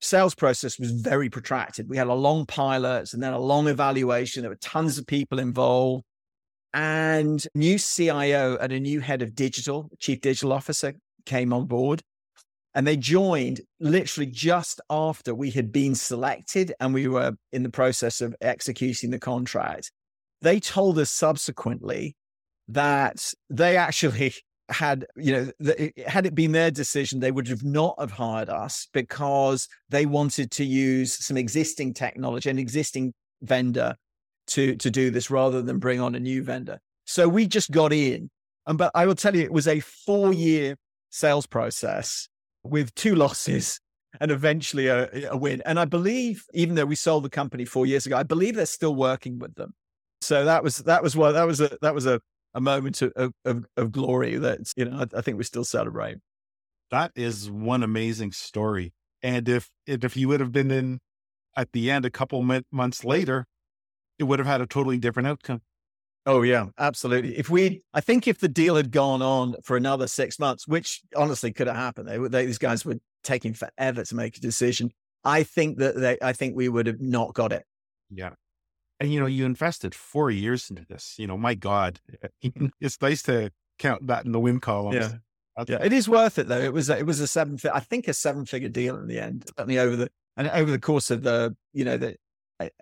sales 0.00 0.34
process 0.34 0.78
was 0.78 0.92
very 0.92 1.28
protracted. 1.28 1.88
We 1.88 1.96
had 1.96 2.06
a 2.06 2.14
long 2.14 2.46
pilot 2.46 3.12
and 3.12 3.22
then 3.22 3.32
a 3.32 3.38
long 3.38 3.68
evaluation. 3.68 4.42
There 4.42 4.50
were 4.50 4.56
tons 4.56 4.98
of 4.98 5.06
people 5.06 5.38
involved, 5.38 6.04
and 6.74 7.44
new 7.54 7.78
CIO 7.78 8.56
and 8.60 8.72
a 8.72 8.80
new 8.80 9.00
head 9.00 9.22
of 9.22 9.34
digital, 9.34 9.90
chief 9.98 10.20
digital 10.20 10.52
officer, 10.52 10.94
came 11.26 11.52
on 11.52 11.66
board. 11.66 12.02
And 12.74 12.86
they 12.86 12.96
joined 12.96 13.62
literally 13.80 14.30
just 14.30 14.80
after 14.88 15.34
we 15.34 15.50
had 15.50 15.72
been 15.72 15.96
selected 15.96 16.72
and 16.78 16.94
we 16.94 17.08
were 17.08 17.32
in 17.52 17.64
the 17.64 17.70
process 17.70 18.20
of 18.20 18.34
executing 18.40 19.10
the 19.10 19.18
contract. 19.18 19.90
They 20.40 20.60
told 20.60 20.98
us 20.98 21.10
subsequently 21.10 22.14
that 22.68 23.32
they 23.48 23.76
actually 23.76 24.34
had 24.68 25.04
you 25.16 25.32
know 25.32 25.72
had 26.06 26.26
it 26.26 26.34
been 26.36 26.52
their 26.52 26.70
decision 26.70 27.18
they 27.18 27.32
would 27.32 27.48
have 27.48 27.64
not 27.64 27.96
have 27.98 28.12
hired 28.12 28.48
us 28.48 28.86
because 28.92 29.66
they 29.88 30.06
wanted 30.06 30.48
to 30.52 30.64
use 30.64 31.12
some 31.12 31.36
existing 31.36 31.92
technology 31.92 32.48
an 32.48 32.56
existing 32.56 33.12
vendor 33.42 33.96
to 34.46 34.76
to 34.76 34.90
do 34.90 35.10
this 35.10 35.30
rather 35.30 35.62
than 35.62 35.78
bring 35.78 36.00
on 36.00 36.14
a 36.14 36.20
new 36.20 36.42
vendor 36.42 36.78
so 37.04 37.28
we 37.28 37.46
just 37.46 37.70
got 37.70 37.92
in 37.92 38.30
and 38.66 38.78
but 38.78 38.90
i 38.94 39.06
will 39.06 39.14
tell 39.14 39.34
you 39.34 39.42
it 39.42 39.52
was 39.52 39.68
a 39.68 39.80
four 39.80 40.32
year 40.32 40.76
sales 41.10 41.46
process 41.46 42.28
with 42.62 42.94
two 42.94 43.14
losses 43.14 43.80
and 44.20 44.30
eventually 44.30 44.88
a, 44.88 45.08
a 45.30 45.36
win 45.36 45.62
and 45.66 45.78
i 45.78 45.84
believe 45.84 46.44
even 46.52 46.74
though 46.74 46.84
we 46.84 46.94
sold 46.94 47.24
the 47.24 47.30
company 47.30 47.64
four 47.64 47.86
years 47.86 48.06
ago 48.06 48.16
i 48.16 48.22
believe 48.22 48.54
they're 48.54 48.66
still 48.66 48.94
working 48.94 49.38
with 49.38 49.54
them 49.54 49.72
so 50.20 50.44
that 50.44 50.62
was 50.62 50.78
that 50.78 51.02
was 51.02 51.16
what 51.16 51.32
that 51.32 51.46
was 51.46 51.60
a 51.60 51.76
that 51.80 51.94
was 51.94 52.06
a 52.06 52.20
a 52.54 52.60
moment 52.60 53.02
of, 53.02 53.32
of, 53.44 53.64
of 53.76 53.92
glory 53.92 54.36
that, 54.36 54.72
you 54.76 54.84
know, 54.84 54.98
I, 54.98 55.18
I 55.18 55.20
think 55.20 55.38
we 55.38 55.44
still 55.44 55.64
celebrate. 55.64 56.16
That 56.90 57.12
is 57.14 57.50
one 57.50 57.82
amazing 57.82 58.32
story. 58.32 58.92
And 59.22 59.48
if, 59.48 59.68
if 59.86 60.16
you 60.16 60.28
would 60.28 60.40
have 60.40 60.52
been 60.52 60.70
in 60.70 60.98
at 61.56 61.72
the 61.72 61.90
end 61.90 62.04
a 62.04 62.10
couple 62.10 62.42
months 62.72 63.04
later, 63.04 63.46
it 64.20 64.24
would 64.24 64.38
have 64.38 64.46
had 64.46 64.60
a 64.60 64.66
totally 64.66 64.98
different 64.98 65.26
outcome. 65.26 65.62
Oh 66.26 66.42
yeah, 66.42 66.66
absolutely. 66.78 67.36
If 67.36 67.50
we, 67.50 67.82
I 67.92 68.00
think 68.00 68.28
if 68.28 68.38
the 68.38 68.48
deal 68.48 68.76
had 68.76 68.92
gone 68.92 69.22
on 69.22 69.56
for 69.64 69.76
another 69.76 70.06
six 70.06 70.38
months, 70.38 70.68
which 70.68 71.00
honestly 71.16 71.52
could 71.52 71.66
have 71.66 71.76
happened, 71.76 72.08
they, 72.08 72.18
they, 72.18 72.46
these 72.46 72.58
guys 72.58 72.84
were 72.84 72.96
taking 73.24 73.54
forever 73.54 74.04
to 74.04 74.14
make 74.14 74.36
a 74.36 74.40
decision. 74.40 74.92
I 75.24 75.42
think 75.42 75.78
that 75.78 75.96
they, 75.96 76.18
I 76.22 76.32
think 76.32 76.54
we 76.54 76.68
would 76.68 76.86
have 76.86 77.00
not 77.00 77.34
got 77.34 77.52
it. 77.52 77.64
Yeah 78.10 78.30
and 79.00 79.12
you 79.12 79.18
know 79.18 79.26
you 79.26 79.44
invested 79.44 79.94
four 79.94 80.30
years 80.30 80.70
into 80.70 80.84
this 80.88 81.14
you 81.18 81.26
know 81.26 81.36
my 81.36 81.54
god 81.54 82.00
it's 82.80 83.00
nice 83.00 83.22
to 83.22 83.50
count 83.78 84.06
that 84.06 84.24
in 84.24 84.32
the 84.32 84.38
win 84.38 84.60
column 84.60 84.92
yeah 84.94 85.12
yeah 85.66 85.82
it 85.82 85.92
is 85.92 86.08
worth 86.08 86.38
it 86.38 86.46
though 86.46 86.60
it 86.60 86.72
was 86.72 86.88
it 86.88 87.06
was 87.06 87.18
a 87.18 87.26
seven 87.26 87.58
i 87.72 87.80
think 87.80 88.06
a 88.06 88.14
seven 88.14 88.44
figure 88.44 88.68
deal 88.68 88.96
in 88.96 89.08
the 89.08 89.18
end 89.18 89.44
certainly 89.56 89.78
over 89.78 89.96
the 89.96 90.08
and 90.36 90.48
over 90.50 90.70
the 90.70 90.78
course 90.78 91.10
of 91.10 91.22
the 91.22 91.56
you 91.72 91.84
know 91.84 91.96
the 91.96 92.14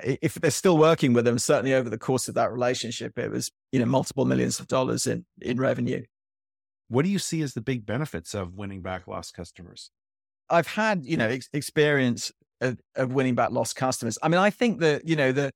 if 0.03 0.35
they're 0.35 0.51
still 0.51 0.79
working 0.79 1.13
with 1.13 1.25
them 1.25 1.39
certainly 1.39 1.75
over 1.75 1.89
the 1.89 1.99
course 1.99 2.29
of 2.29 2.35
that 2.35 2.53
relationship 2.53 3.19
it 3.19 3.31
was 3.31 3.51
you 3.73 3.79
know 3.79 3.87
multiple 3.87 4.25
millions 4.25 4.59
of 4.59 4.67
dollars 4.67 5.07
in 5.07 5.25
in 5.41 5.59
revenue 5.59 6.03
what 6.89 7.05
do 7.05 7.11
you 7.11 7.19
see 7.19 7.43
as 7.43 7.55
the 7.55 7.61
big 7.61 7.87
benefits 7.87 8.35
of 8.35 8.55
winning 8.55 8.83
back 8.83 9.07
lost 9.07 9.35
customers 9.35 9.91
i've 10.51 10.67
had 10.67 11.05
you 11.05 11.17
know 11.17 11.29
ex- 11.29 11.49
experience 11.53 12.33
of, 12.61 12.79
of 12.97 13.13
winning 13.13 13.35
back 13.35 13.51
lost 13.51 13.77
customers 13.77 14.19
i 14.23 14.29
mean 14.29 14.41
i 14.41 14.51
think 14.51 14.81
that 14.81 15.07
you 15.07 15.15
know 15.17 15.33
the 15.33 15.51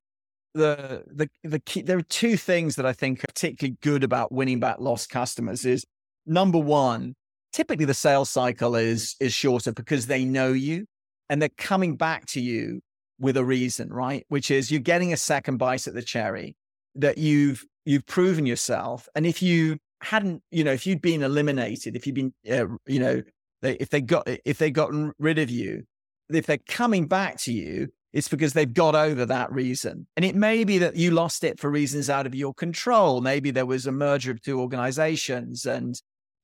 the 0.54 1.02
the 1.06 1.28
the 1.42 1.58
key, 1.60 1.82
there 1.82 1.98
are 1.98 2.02
two 2.02 2.36
things 2.36 2.76
that 2.76 2.86
I 2.86 2.92
think 2.92 3.20
are 3.20 3.28
particularly 3.28 3.76
good 3.82 4.04
about 4.04 4.32
winning 4.32 4.60
back 4.60 4.76
lost 4.80 5.08
customers. 5.08 5.64
Is 5.64 5.84
number 6.26 6.58
one, 6.58 7.14
typically 7.52 7.84
the 7.84 7.94
sales 7.94 8.30
cycle 8.30 8.74
is 8.74 9.16
is 9.20 9.32
shorter 9.32 9.72
because 9.72 10.06
they 10.06 10.24
know 10.24 10.52
you 10.52 10.86
and 11.28 11.40
they're 11.40 11.48
coming 11.56 11.96
back 11.96 12.26
to 12.26 12.40
you 12.40 12.80
with 13.22 13.38
a 13.38 13.44
reason, 13.44 13.90
right? 13.90 14.26
Which 14.28 14.50
is 14.50 14.70
you're 14.70 14.80
getting 14.80 15.12
a 15.12 15.16
second 15.16 15.56
bite 15.56 15.86
at 15.86 15.94
the 15.94 16.02
cherry 16.02 16.56
that 16.96 17.16
you've 17.16 17.64
you've 17.86 18.06
proven 18.06 18.44
yourself, 18.44 19.08
and 19.14 19.24
if 19.24 19.40
you 19.42 19.78
hadn't, 20.02 20.42
you 20.50 20.64
know, 20.64 20.72
if 20.72 20.86
you'd 20.86 21.00
been 21.00 21.22
eliminated, 21.22 21.96
if 21.96 22.06
you'd 22.06 22.16
been, 22.16 22.34
uh, 22.50 22.66
you 22.86 22.98
know, 22.98 23.22
they, 23.62 23.74
if 23.74 23.88
they 23.88 24.00
got 24.00 24.28
if 24.44 24.58
they 24.58 24.70
gotten 24.70 25.12
rid 25.18 25.38
of 25.38 25.48
you, 25.48 25.84
if 26.28 26.46
they're 26.46 26.58
coming 26.68 27.06
back 27.06 27.38
to 27.42 27.52
you, 27.52 27.88
it's 28.12 28.28
because 28.28 28.52
they've 28.52 28.72
got 28.72 28.94
over 28.94 29.24
that 29.26 29.50
reason. 29.52 30.06
And 30.16 30.24
it 30.24 30.34
may 30.34 30.64
be 30.64 30.78
that 30.78 30.96
you 30.96 31.12
lost 31.12 31.44
it 31.44 31.58
for 31.58 31.70
reasons 31.70 32.10
out 32.10 32.26
of 32.26 32.34
your 32.34 32.52
control. 32.52 33.20
Maybe 33.20 33.50
there 33.50 33.66
was 33.66 33.86
a 33.86 33.92
merger 33.92 34.32
of 34.32 34.42
two 34.42 34.60
organizations 34.60 35.64
and, 35.64 35.94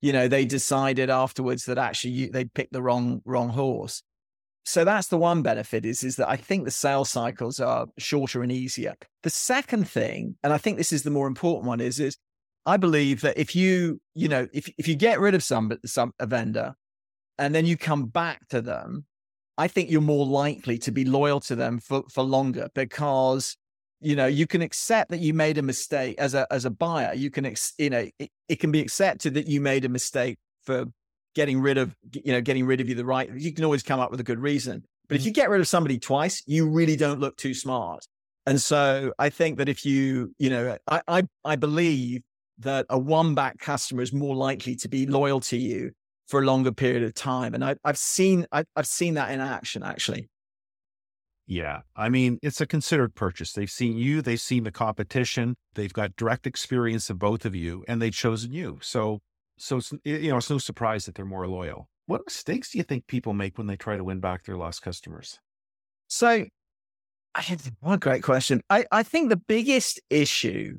you 0.01 0.13
know, 0.13 0.29
they 0.29 0.47
decided 0.47 1.11
afterwards 1.11 1.67
that 1.67 1.77
actually 1.77 2.13
you, 2.13 2.31
they 2.31 2.47
picked 2.47 2.73
the 2.73 2.83
wrong, 2.83 3.21
wrong 3.25 3.51
horse. 3.51 4.03
So 4.69 4.85
that's 4.85 5.09
the 5.09 5.17
one 5.17 5.41
benefit 5.41 5.87
is, 5.87 6.05
is 6.05 6.17
that 6.17 6.29
I 6.29 6.37
think 6.37 6.67
the 6.67 6.71
sales 6.71 7.09
cycles 7.09 7.59
are 7.59 7.87
shorter 7.97 8.43
and 8.43 8.53
easier. 8.53 8.97
The 9.23 9.31
second 9.31 9.89
thing, 9.89 10.37
and 10.43 10.53
I 10.53 10.59
think 10.59 10.77
this 10.77 10.93
is 10.93 11.05
the 11.05 11.11
more 11.11 11.27
important 11.27 11.67
one, 11.67 11.81
is, 11.81 11.99
is 11.99 12.19
I 12.67 12.77
believe 12.77 13.23
that 13.23 13.39
if 13.39 13.57
you, 13.57 13.99
you 14.15 14.29
know, 14.29 14.47
if, 14.53 14.69
if 14.77 14.87
you 14.87 14.95
get 14.95 15.21
rid 15.21 15.35
of 15.35 15.43
some, 15.43 15.73
some 15.87 16.13
a 16.19 16.27
vendor 16.27 16.75
and 17.39 17.55
then 17.55 17.65
you 17.65 17.79
come 17.79 18.09
back 18.09 18.47
to 18.49 18.61
them, 18.61 19.07
I 19.57 19.69
think 19.69 19.91
you're 19.91 20.03
more 20.03 20.27
likely 20.27 20.77
to 20.81 20.93
be 20.93 21.07
loyal 21.07 21.41
to 21.41 21.57
them 21.57 21.79
for, 21.79 22.03
for 22.13 22.23
longer 22.23 22.69
because 22.75 23.57
you 24.01 24.15
know 24.15 24.27
you 24.27 24.47
can 24.47 24.61
accept 24.61 25.11
that 25.11 25.19
you 25.19 25.33
made 25.33 25.57
a 25.57 25.63
mistake 25.63 26.17
as 26.19 26.35
a 26.35 26.47
as 26.53 26.65
a 26.65 26.71
buyer 26.71 27.13
you 27.15 27.33
can 27.33 27.45
ex, 27.45 27.73
you 27.79 27.91
know 27.91 28.07
it, 28.21 28.31
it 28.49 28.61
can 28.61 28.71
be 28.71 28.79
accepted 28.79 29.35
that 29.35 29.49
you 29.49 29.61
made 29.61 29.85
a 29.85 29.89
mistake 29.89 30.39
for 30.63 30.85
getting 31.35 31.61
rid 31.61 31.79
of 31.79 31.95
you 32.13 32.33
know 32.33 32.41
getting 32.41 32.67
rid 32.67 32.81
of 32.81 32.89
you 32.89 32.95
the 32.95 33.05
right 33.05 33.31
you 33.35 33.53
can 33.53 33.65
always 33.65 33.83
come 33.83 34.01
up 34.01 34.11
with 34.11 34.21
a 34.21 34.25
good 34.25 34.41
reason 34.41 34.83
but 35.09 35.17
if 35.17 35.23
mm. 35.23 35.27
you 35.27 35.33
get 35.33 35.51
rid 35.51 35.61
of 35.61 35.69
somebody 35.69 35.99
twice 35.99 36.43
you 36.47 36.69
really 36.69 36.97
don't 36.97 37.21
look 37.21 37.37
too 37.37 37.55
smart 37.55 38.05
and 38.47 38.61
so 38.61 39.13
i 39.19 39.29
think 39.29 39.59
that 39.59 39.69
if 39.69 39.85
you 39.85 40.35
you 40.39 40.51
know 40.51 40.77
i 40.89 41.01
i, 41.09 41.23
I 41.45 41.57
believe 41.57 42.23
that 42.59 42.87
a 42.91 42.99
one 42.99 43.35
back 43.35 43.59
customer 43.59 44.03
is 44.03 44.13
more 44.13 44.35
likely 44.35 44.75
to 44.77 44.89
be 44.89 45.07
loyal 45.07 45.41
to 45.41 45.57
you 45.57 45.93
for 46.27 46.41
a 46.41 46.45
longer 46.45 46.73
period 46.73 47.03
of 47.03 47.15
time 47.15 47.55
and 47.55 47.65
I, 47.65 47.77
i've 47.85 47.99
seen 47.99 48.47
I, 48.53 48.65
i've 48.75 48.87
seen 48.87 49.15
that 49.15 49.31
in 49.31 49.41
action 49.41 49.83
actually 49.83 50.29
yeah. 51.49 51.81
I 51.97 52.11
mean, 52.11 52.39
it's 52.43 52.61
a 52.61 52.67
considered 52.67 53.15
purchase. 53.15 53.53
They've 53.53 53.71
seen 53.71 53.97
you, 53.97 54.21
they've 54.21 54.39
seen 54.39 54.65
the 54.65 54.71
competition, 54.71 55.57
they've 55.75 55.93
got 55.93 56.15
direct 56.15 56.47
experience 56.47 57.09
of 57.09 57.19
both 57.19 57.47
of 57.47 57.55
you, 57.55 57.85
and 57.89 58.03
they've 58.03 58.13
chosen 58.13 58.53
you. 58.53 58.79
So, 58.83 59.21
so 59.59 59.79
it's, 59.79 59.93
you 60.05 60.31
know, 60.31 60.39
it's 60.39 60.51
no 60.51 60.59
surprise 60.59 61.07
that 61.07 61.15
they're 61.15 61.25
more 61.25 61.47
loyal. 61.47 61.89
What 62.07 62.23
mistakes 62.27 62.71
do 62.71 62.79
you 62.79 62.85
think 62.85 63.07
people 63.07 63.35
make 63.35 63.59
when 63.59 63.67
they 63.67 63.77
try 63.77 63.97
to 63.97 64.05
win 64.05 64.21
back 64.21 64.45
their 64.45 64.57
lost 64.57 64.83
customers? 64.83 65.39
So, 66.09 66.47
what 67.35 67.51
a 67.51 67.73
one 67.81 67.99
great 67.99 68.23
question. 68.23 68.63
I, 68.71 68.87
I 68.91 69.03
think 69.03 69.29
the 69.29 69.37
biggest 69.37 70.01
issue, 70.09 70.79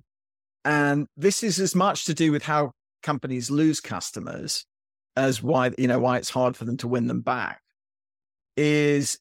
and 0.65 1.07
this 1.15 1.43
is 1.43 1.59
as 1.59 1.75
much 1.75 2.05
to 2.05 2.13
do 2.13 2.31
with 2.31 2.43
how 2.43 2.71
companies 3.03 3.51
lose 3.51 3.79
customers 3.79 4.65
as 5.15 5.41
why, 5.43 5.71
you 5.77 5.87
know, 5.87 5.99
why 5.99 6.17
it's 6.17 6.29
hard 6.29 6.57
for 6.57 6.65
them 6.65 6.77
to 6.77 6.87
win 6.87 7.07
them 7.07 7.21
back, 7.21 7.61
is 8.57 9.19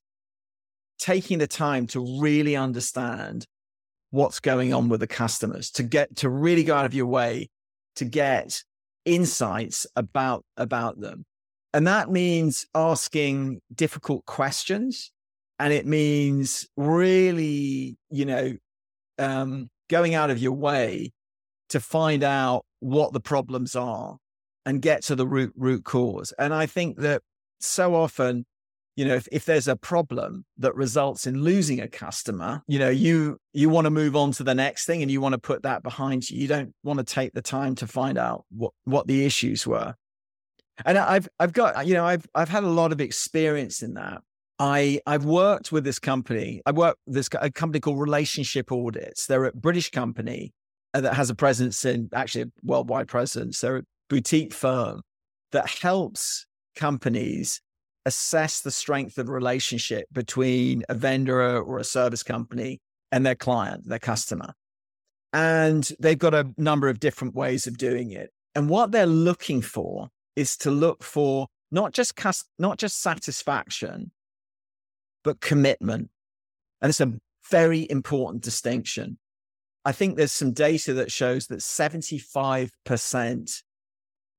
taking 0.99 1.39
the 1.39 1.47
time 1.47 1.87
to 1.89 2.21
really 2.21 2.57
understand 2.57 3.47
what's 4.11 4.41
going 4.41 4.73
on 4.73 4.89
with 4.89 5.01
the 5.01 5.07
customers, 5.07 5.71
to 5.73 5.83
get 5.83 6.17
to 6.17 6.31
really 6.31 6.65
go 6.65 6.75
out 6.75 6.87
of 6.87 6.95
your 6.95 7.07
way 7.07 7.51
to 7.99 8.05
get 8.05 8.63
insights 9.09 9.87
about 9.97 10.45
about 10.57 11.01
them. 11.01 11.25
And 11.75 11.87
that 11.87 12.11
means 12.11 12.67
asking 12.75 13.61
difficult 13.75 14.25
questions. 14.27 15.13
And 15.59 15.73
it 15.73 15.87
means 15.87 16.67
really, 16.77 17.97
you 18.11 18.25
know, 18.25 18.57
um, 19.19 19.69
going 19.91 20.15
out 20.15 20.31
of 20.31 20.39
your 20.39 20.53
way 20.53 21.13
to 21.71 21.81
find 21.81 22.23
out 22.23 22.65
what 22.81 23.13
the 23.13 23.21
problems 23.21 23.75
are 23.75 24.17
and 24.65 24.81
get 24.81 25.03
to 25.05 25.17
the 25.17 25.27
root 25.27 25.53
root 25.57 25.85
cause. 25.85 26.33
And 26.39 26.55
I 26.55 26.67
think 26.67 26.99
that 26.99 27.23
so 27.61 27.95
often 27.95 28.45
you 28.99 29.05
know 29.05 29.15
if, 29.15 29.29
if 29.31 29.45
there's 29.45 29.69
a 29.69 29.77
problem 29.77 30.45
that 30.59 30.75
results 30.75 31.27
in 31.27 31.41
losing 31.41 31.81
a 31.81 31.87
customer 31.87 32.63
you 32.67 32.81
know 32.81 32.89
you 32.89 33.39
you 33.53 33.69
want 33.69 33.85
to 33.85 33.91
move 33.91 34.17
on 34.17 34.33
to 34.33 34.43
the 34.43 34.55
next 34.55 34.87
thing 34.87 35.03
and 35.03 35.11
you 35.11 35.21
want 35.21 35.35
to 35.35 35.39
put 35.39 35.63
that 35.63 35.85
behind 35.85 36.29
you 36.29 36.41
you 36.41 36.49
don't 36.49 36.75
want 36.83 36.99
to 36.99 37.05
take 37.05 37.33
the 37.33 37.41
time 37.41 37.77
to 37.77 37.87
find 37.87 38.19
out 38.19 38.45
what 38.51 38.73
what 38.85 39.07
the 39.07 39.25
issues 39.25 39.65
were 39.65 39.95
and 40.85 40.99
i've 40.99 41.29
i've 41.39 41.53
got 41.53 41.87
you 41.87 41.95
know 41.95 42.05
i've 42.05 42.27
i've 42.35 42.49
had 42.49 42.65
a 42.65 42.69
lot 42.69 42.91
of 42.91 43.01
experience 43.01 43.83
in 43.83 43.95
that 43.95 44.21
I 44.61 45.01
I've 45.07 45.25
worked 45.25 45.71
with 45.71 45.85
this 45.85 46.01
company. 46.01 46.63
I 46.67 46.73
work 46.73 46.97
with 47.07 47.15
this 47.15 47.29
a 47.41 47.49
company 47.49 47.79
called 47.79 48.01
Relationship 48.01 48.73
Audits. 48.73 49.29
They're 49.29 49.45
a 49.45 49.53
British 49.53 49.89
company 49.93 50.53
uh, 50.95 51.01
that 51.01 51.15
has 51.15 51.31
a 51.31 51.37
presence 51.37 51.85
in 51.85 52.09
actually 52.13 52.43
a 52.43 52.47
worldwide 52.65 53.07
presence. 53.07 53.61
They're 53.61 53.77
a 53.77 53.83
boutique 54.11 54.53
firm 54.53 55.03
that 55.53 55.71
helps 55.71 56.45
companies 56.75 57.61
assess 58.09 58.61
the 58.61 58.71
strength 58.71 59.19
of 59.19 59.29
relationship 59.29 60.07
between 60.13 60.83
a 60.89 60.95
vendor 60.95 61.61
or 61.61 61.79
a 61.79 61.85
service 61.85 62.23
company 62.23 62.81
and 63.13 63.25
their 63.25 63.35
client, 63.35 63.89
their 63.89 63.99
customer. 63.99 64.55
And 65.33 65.89
they've 66.01 66.19
got 66.19 66.35
a 66.35 66.53
number 66.57 66.89
of 66.89 67.01
different 67.01 67.35
ways 67.35 67.67
of 67.67 67.79
doing 67.79 68.11
it. 68.11 68.31
And 68.55 68.69
what 68.69 68.91
they're 68.91 69.07
looking 69.07 69.63
for 69.63 70.09
is 70.35 70.57
to 70.59 70.71
look 70.71 71.05
for 71.05 71.47
not 71.71 71.93
just 71.93 72.19
not 72.59 72.79
just 72.79 73.01
satisfaction, 73.01 74.11
but 75.23 75.41
commitment. 75.41 76.11
And 76.81 76.91
it's 76.91 77.01
a 77.01 77.13
very 77.51 77.87
important 77.91 78.43
distinction. 78.43 79.19
I 79.85 79.93
think 79.93 80.17
there's 80.17 80.33
some 80.33 80.53
data 80.53 80.95
that 80.95 81.13
shows 81.13 81.47
that 81.49 81.61
75% 81.61 83.63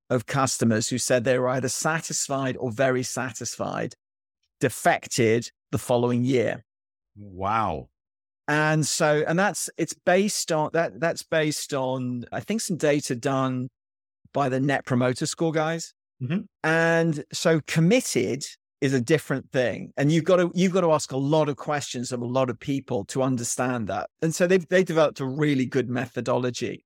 of 0.10 0.26
customers 0.26 0.90
who 0.90 0.98
said 0.98 1.24
they 1.24 1.38
were 1.38 1.50
either 1.50 1.70
satisfied 1.70 2.58
or 2.58 2.72
very 2.72 3.04
satisfied 3.04 3.96
defected 4.60 5.52
the 5.72 5.78
following 5.78 6.24
year. 6.24 6.64
Wow. 7.16 7.90
And 8.48 8.86
so, 8.86 9.24
and 9.28 9.38
that's 9.38 9.70
it's 9.78 9.94
based 9.94 10.52
on 10.52 10.72
that. 10.74 11.00
That's 11.00 11.22
based 11.22 11.74
on 11.74 12.26
I 12.32 12.40
think 12.40 12.62
some 12.62 12.78
data 12.78 13.16
done 13.16 13.70
by 14.34 14.50
the 14.50 14.60
Net 14.60 14.86
Promoter 14.86 15.28
Score 15.28 15.52
guys. 15.52 15.94
Mm-hmm. 16.22 16.40
And 16.64 17.24
so, 17.32 17.62
committed 17.68 18.44
is 18.82 18.94
a 18.94 19.02
different 19.02 19.52
thing, 19.52 19.94
and 19.98 20.12
you've 20.12 20.24
got 20.24 20.38
to 20.38 20.52
you've 20.56 20.74
got 20.74 20.82
to 20.82 20.92
ask 20.92 21.12
a 21.12 21.18
lot 21.18 21.48
of 21.48 21.58
questions 21.58 22.12
of 22.12 22.22
a 22.22 22.26
lot 22.26 22.50
of 22.50 22.60
people 22.60 23.06
to 23.06 23.22
understand 23.22 23.88
that. 23.88 24.10
And 24.24 24.34
so 24.34 24.48
they've 24.48 24.68
they 24.68 24.84
developed 24.84 25.20
a 25.20 25.26
really 25.26 25.68
good 25.68 25.88
methodology. 25.88 26.86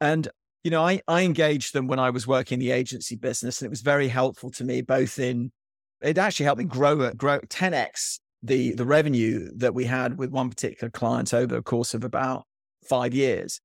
And 0.00 0.26
you 0.64 0.70
know, 0.70 0.82
I, 0.82 1.02
I 1.06 1.22
engaged 1.22 1.74
them 1.74 1.86
when 1.86 1.98
I 1.98 2.08
was 2.08 2.26
working 2.26 2.58
the 2.58 2.70
agency 2.70 3.16
business, 3.16 3.60
and 3.60 3.66
it 3.66 3.70
was 3.70 3.82
very 3.82 4.08
helpful 4.08 4.50
to 4.52 4.64
me, 4.64 4.80
both 4.80 5.18
in 5.18 5.52
it 6.00 6.18
actually 6.18 6.44
helped 6.44 6.58
me 6.58 6.64
grow 6.64 7.10
grow 7.12 7.38
10x 7.40 8.18
the 8.42 8.72
the 8.72 8.84
revenue 8.84 9.50
that 9.56 9.74
we 9.74 9.84
had 9.84 10.18
with 10.18 10.30
one 10.30 10.50
particular 10.50 10.90
client 10.90 11.32
over 11.32 11.54
the 11.54 11.62
course 11.62 11.94
of 11.94 12.02
about 12.02 12.44
five 12.88 13.14
years. 13.14 13.60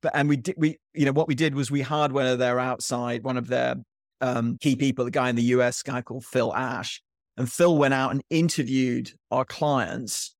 But 0.00 0.12
and 0.14 0.28
we 0.28 0.36
did 0.36 0.54
we 0.56 0.78
you 0.94 1.04
know 1.04 1.12
what 1.12 1.28
we 1.28 1.34
did 1.34 1.56
was 1.56 1.70
we 1.70 1.82
hired 1.82 2.12
one 2.12 2.26
of 2.26 2.38
their 2.38 2.60
outside 2.60 3.24
one 3.24 3.36
of 3.36 3.48
their 3.48 3.76
um, 4.20 4.56
key 4.60 4.76
people, 4.76 5.04
the 5.04 5.10
guy 5.10 5.28
in 5.28 5.36
the 5.36 5.42
US, 5.42 5.82
guy 5.82 6.02
called 6.02 6.24
Phil 6.24 6.54
Ash, 6.54 7.02
and 7.36 7.50
Phil 7.50 7.76
went 7.76 7.94
out 7.94 8.12
and 8.12 8.22
interviewed 8.30 9.10
our 9.32 9.44
clients 9.44 10.36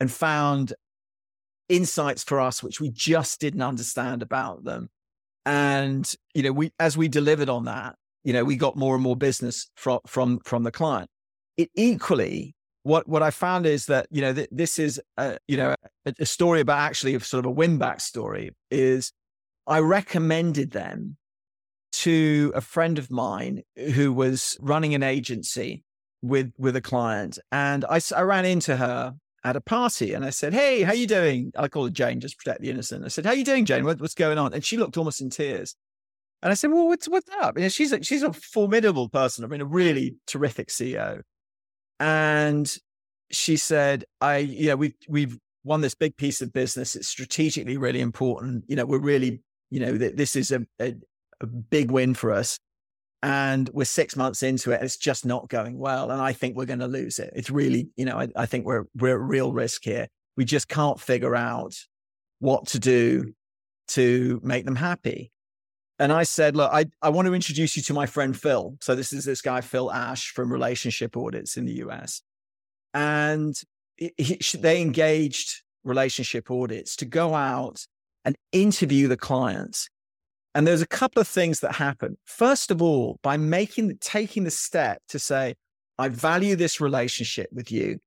and 0.00 0.10
found 0.10 0.72
insights 1.68 2.24
for 2.24 2.40
us 2.40 2.62
which 2.62 2.80
we 2.80 2.90
just 2.90 3.40
didn't 3.40 3.62
understand 3.62 4.22
about 4.22 4.64
them 4.64 4.88
and 5.46 6.12
you 6.34 6.42
know 6.42 6.52
we 6.52 6.72
as 6.78 6.96
we 6.96 7.08
delivered 7.08 7.48
on 7.48 7.64
that 7.64 7.94
you 8.24 8.32
know 8.32 8.44
we 8.44 8.56
got 8.56 8.76
more 8.76 8.94
and 8.94 9.02
more 9.02 9.16
business 9.16 9.70
from 9.76 10.00
from 10.06 10.40
from 10.40 10.62
the 10.64 10.72
client. 10.72 11.08
It 11.56 11.70
equally 11.74 12.54
what 12.82 13.06
what 13.06 13.22
i 13.22 13.30
found 13.30 13.66
is 13.66 13.84
that 13.86 14.06
you 14.10 14.22
know 14.22 14.32
th- 14.32 14.48
this 14.50 14.78
is 14.78 14.98
a, 15.18 15.36
you 15.46 15.54
know 15.54 15.74
a, 16.06 16.14
a 16.18 16.24
story 16.24 16.60
about 16.60 16.78
actually 16.78 17.18
sort 17.18 17.44
of 17.44 17.50
a 17.50 17.52
win 17.52 17.76
back 17.76 18.00
story 18.00 18.52
is 18.70 19.12
i 19.66 19.78
recommended 19.78 20.70
them 20.70 21.18
to 21.92 22.52
a 22.54 22.60
friend 22.60 22.98
of 22.98 23.10
mine 23.10 23.62
who 23.94 24.12
was 24.12 24.56
running 24.60 24.94
an 24.94 25.02
agency 25.02 25.84
with 26.22 26.52
with 26.58 26.76
a 26.76 26.80
client. 26.80 27.38
And 27.50 27.84
I, 27.84 28.00
I 28.16 28.22
ran 28.22 28.44
into 28.44 28.76
her 28.76 29.14
at 29.42 29.56
a 29.56 29.60
party 29.60 30.12
and 30.12 30.24
I 30.24 30.30
said, 30.30 30.52
Hey, 30.52 30.82
how 30.82 30.92
you 30.92 31.06
doing? 31.06 31.52
I 31.56 31.68
call 31.68 31.84
her 31.84 31.90
Jane, 31.90 32.20
just 32.20 32.38
protect 32.38 32.60
the 32.60 32.70
innocent. 32.70 33.04
I 33.04 33.08
said, 33.08 33.24
How 33.24 33.32
you 33.32 33.44
doing, 33.44 33.64
Jane? 33.64 33.84
What, 33.84 34.00
what's 34.00 34.14
going 34.14 34.38
on? 34.38 34.52
And 34.52 34.64
she 34.64 34.76
looked 34.76 34.96
almost 34.96 35.20
in 35.20 35.30
tears. 35.30 35.74
And 36.42 36.50
I 36.50 36.54
said, 36.54 36.70
Well, 36.70 36.88
what's 36.88 37.08
what's 37.08 37.28
up? 37.40 37.56
And 37.56 37.72
she's 37.72 37.92
a, 37.92 38.02
she's 38.02 38.22
a 38.22 38.32
formidable 38.32 39.08
person. 39.08 39.44
I 39.44 39.48
mean, 39.48 39.60
a 39.60 39.66
really 39.66 40.16
terrific 40.26 40.68
CEO. 40.68 41.22
And 41.98 42.74
she 43.30 43.56
said, 43.56 44.04
I, 44.20 44.38
you 44.38 44.68
know, 44.68 44.76
we've 44.76 44.94
we've 45.08 45.38
won 45.64 45.80
this 45.80 45.94
big 45.94 46.16
piece 46.16 46.40
of 46.40 46.52
business. 46.52 46.96
It's 46.96 47.08
strategically 47.08 47.76
really 47.76 48.00
important. 48.00 48.64
You 48.68 48.76
know, 48.76 48.86
we're 48.86 48.98
really, 48.98 49.40
you 49.70 49.80
know, 49.80 49.96
this 49.96 50.36
is 50.36 50.50
a, 50.50 50.66
a, 50.80 50.94
a 51.40 51.46
big 51.46 51.90
win 51.90 52.14
for 52.14 52.32
us 52.32 52.58
and 53.22 53.68
we're 53.72 53.84
six 53.84 54.16
months 54.16 54.42
into 54.42 54.70
it. 54.72 54.82
It's 54.82 54.96
just 54.96 55.26
not 55.26 55.48
going 55.48 55.78
well. 55.78 56.10
And 56.10 56.20
I 56.20 56.32
think 56.32 56.56
we're 56.56 56.64
going 56.64 56.78
to 56.78 56.86
lose 56.86 57.18
it. 57.18 57.32
It's 57.36 57.50
really, 57.50 57.84
mm. 57.84 57.90
you 57.96 58.04
know, 58.06 58.18
I, 58.18 58.28
I, 58.34 58.46
think 58.46 58.64
we're, 58.64 58.84
we're 58.96 59.14
at 59.14 59.20
real 59.20 59.52
risk 59.52 59.84
here. 59.84 60.08
We 60.36 60.44
just 60.44 60.68
can't 60.68 60.98
figure 60.98 61.36
out 61.36 61.76
what 62.38 62.68
to 62.68 62.78
do 62.78 63.34
to 63.88 64.40
make 64.42 64.64
them 64.64 64.76
happy. 64.76 65.32
And 65.98 66.12
I 66.12 66.22
said, 66.22 66.56
look, 66.56 66.70
I, 66.72 66.86
I 67.02 67.10
want 67.10 67.26
to 67.26 67.34
introduce 67.34 67.76
you 67.76 67.82
to 67.82 67.94
my 67.94 68.06
friend 68.06 68.34
Phil. 68.34 68.76
So 68.80 68.94
this 68.94 69.12
is 69.12 69.26
this 69.26 69.42
guy, 69.42 69.60
Phil 69.60 69.92
Ash 69.92 70.30
from 70.30 70.50
Relationship 70.50 71.14
Audits 71.14 71.58
in 71.58 71.66
the 71.66 71.74
US. 71.84 72.22
And 72.94 73.54
he, 73.96 74.40
they 74.58 74.80
engaged 74.80 75.62
relationship 75.84 76.50
audits 76.50 76.96
to 76.96 77.04
go 77.04 77.34
out 77.34 77.86
and 78.24 78.36
interview 78.52 79.08
the 79.08 79.16
clients 79.16 79.90
and 80.54 80.66
there's 80.66 80.82
a 80.82 80.86
couple 80.86 81.20
of 81.20 81.28
things 81.28 81.60
that 81.60 81.74
happen. 81.74 82.16
First 82.24 82.70
of 82.70 82.82
all, 82.82 83.18
by 83.22 83.36
making 83.36 83.96
taking 84.00 84.44
the 84.44 84.50
step 84.50 85.00
to 85.08 85.18
say, 85.18 85.54
I 85.98 86.08
value 86.08 86.56
this 86.56 86.80
relationship 86.80 87.50
with 87.52 87.70
you. 87.70 87.98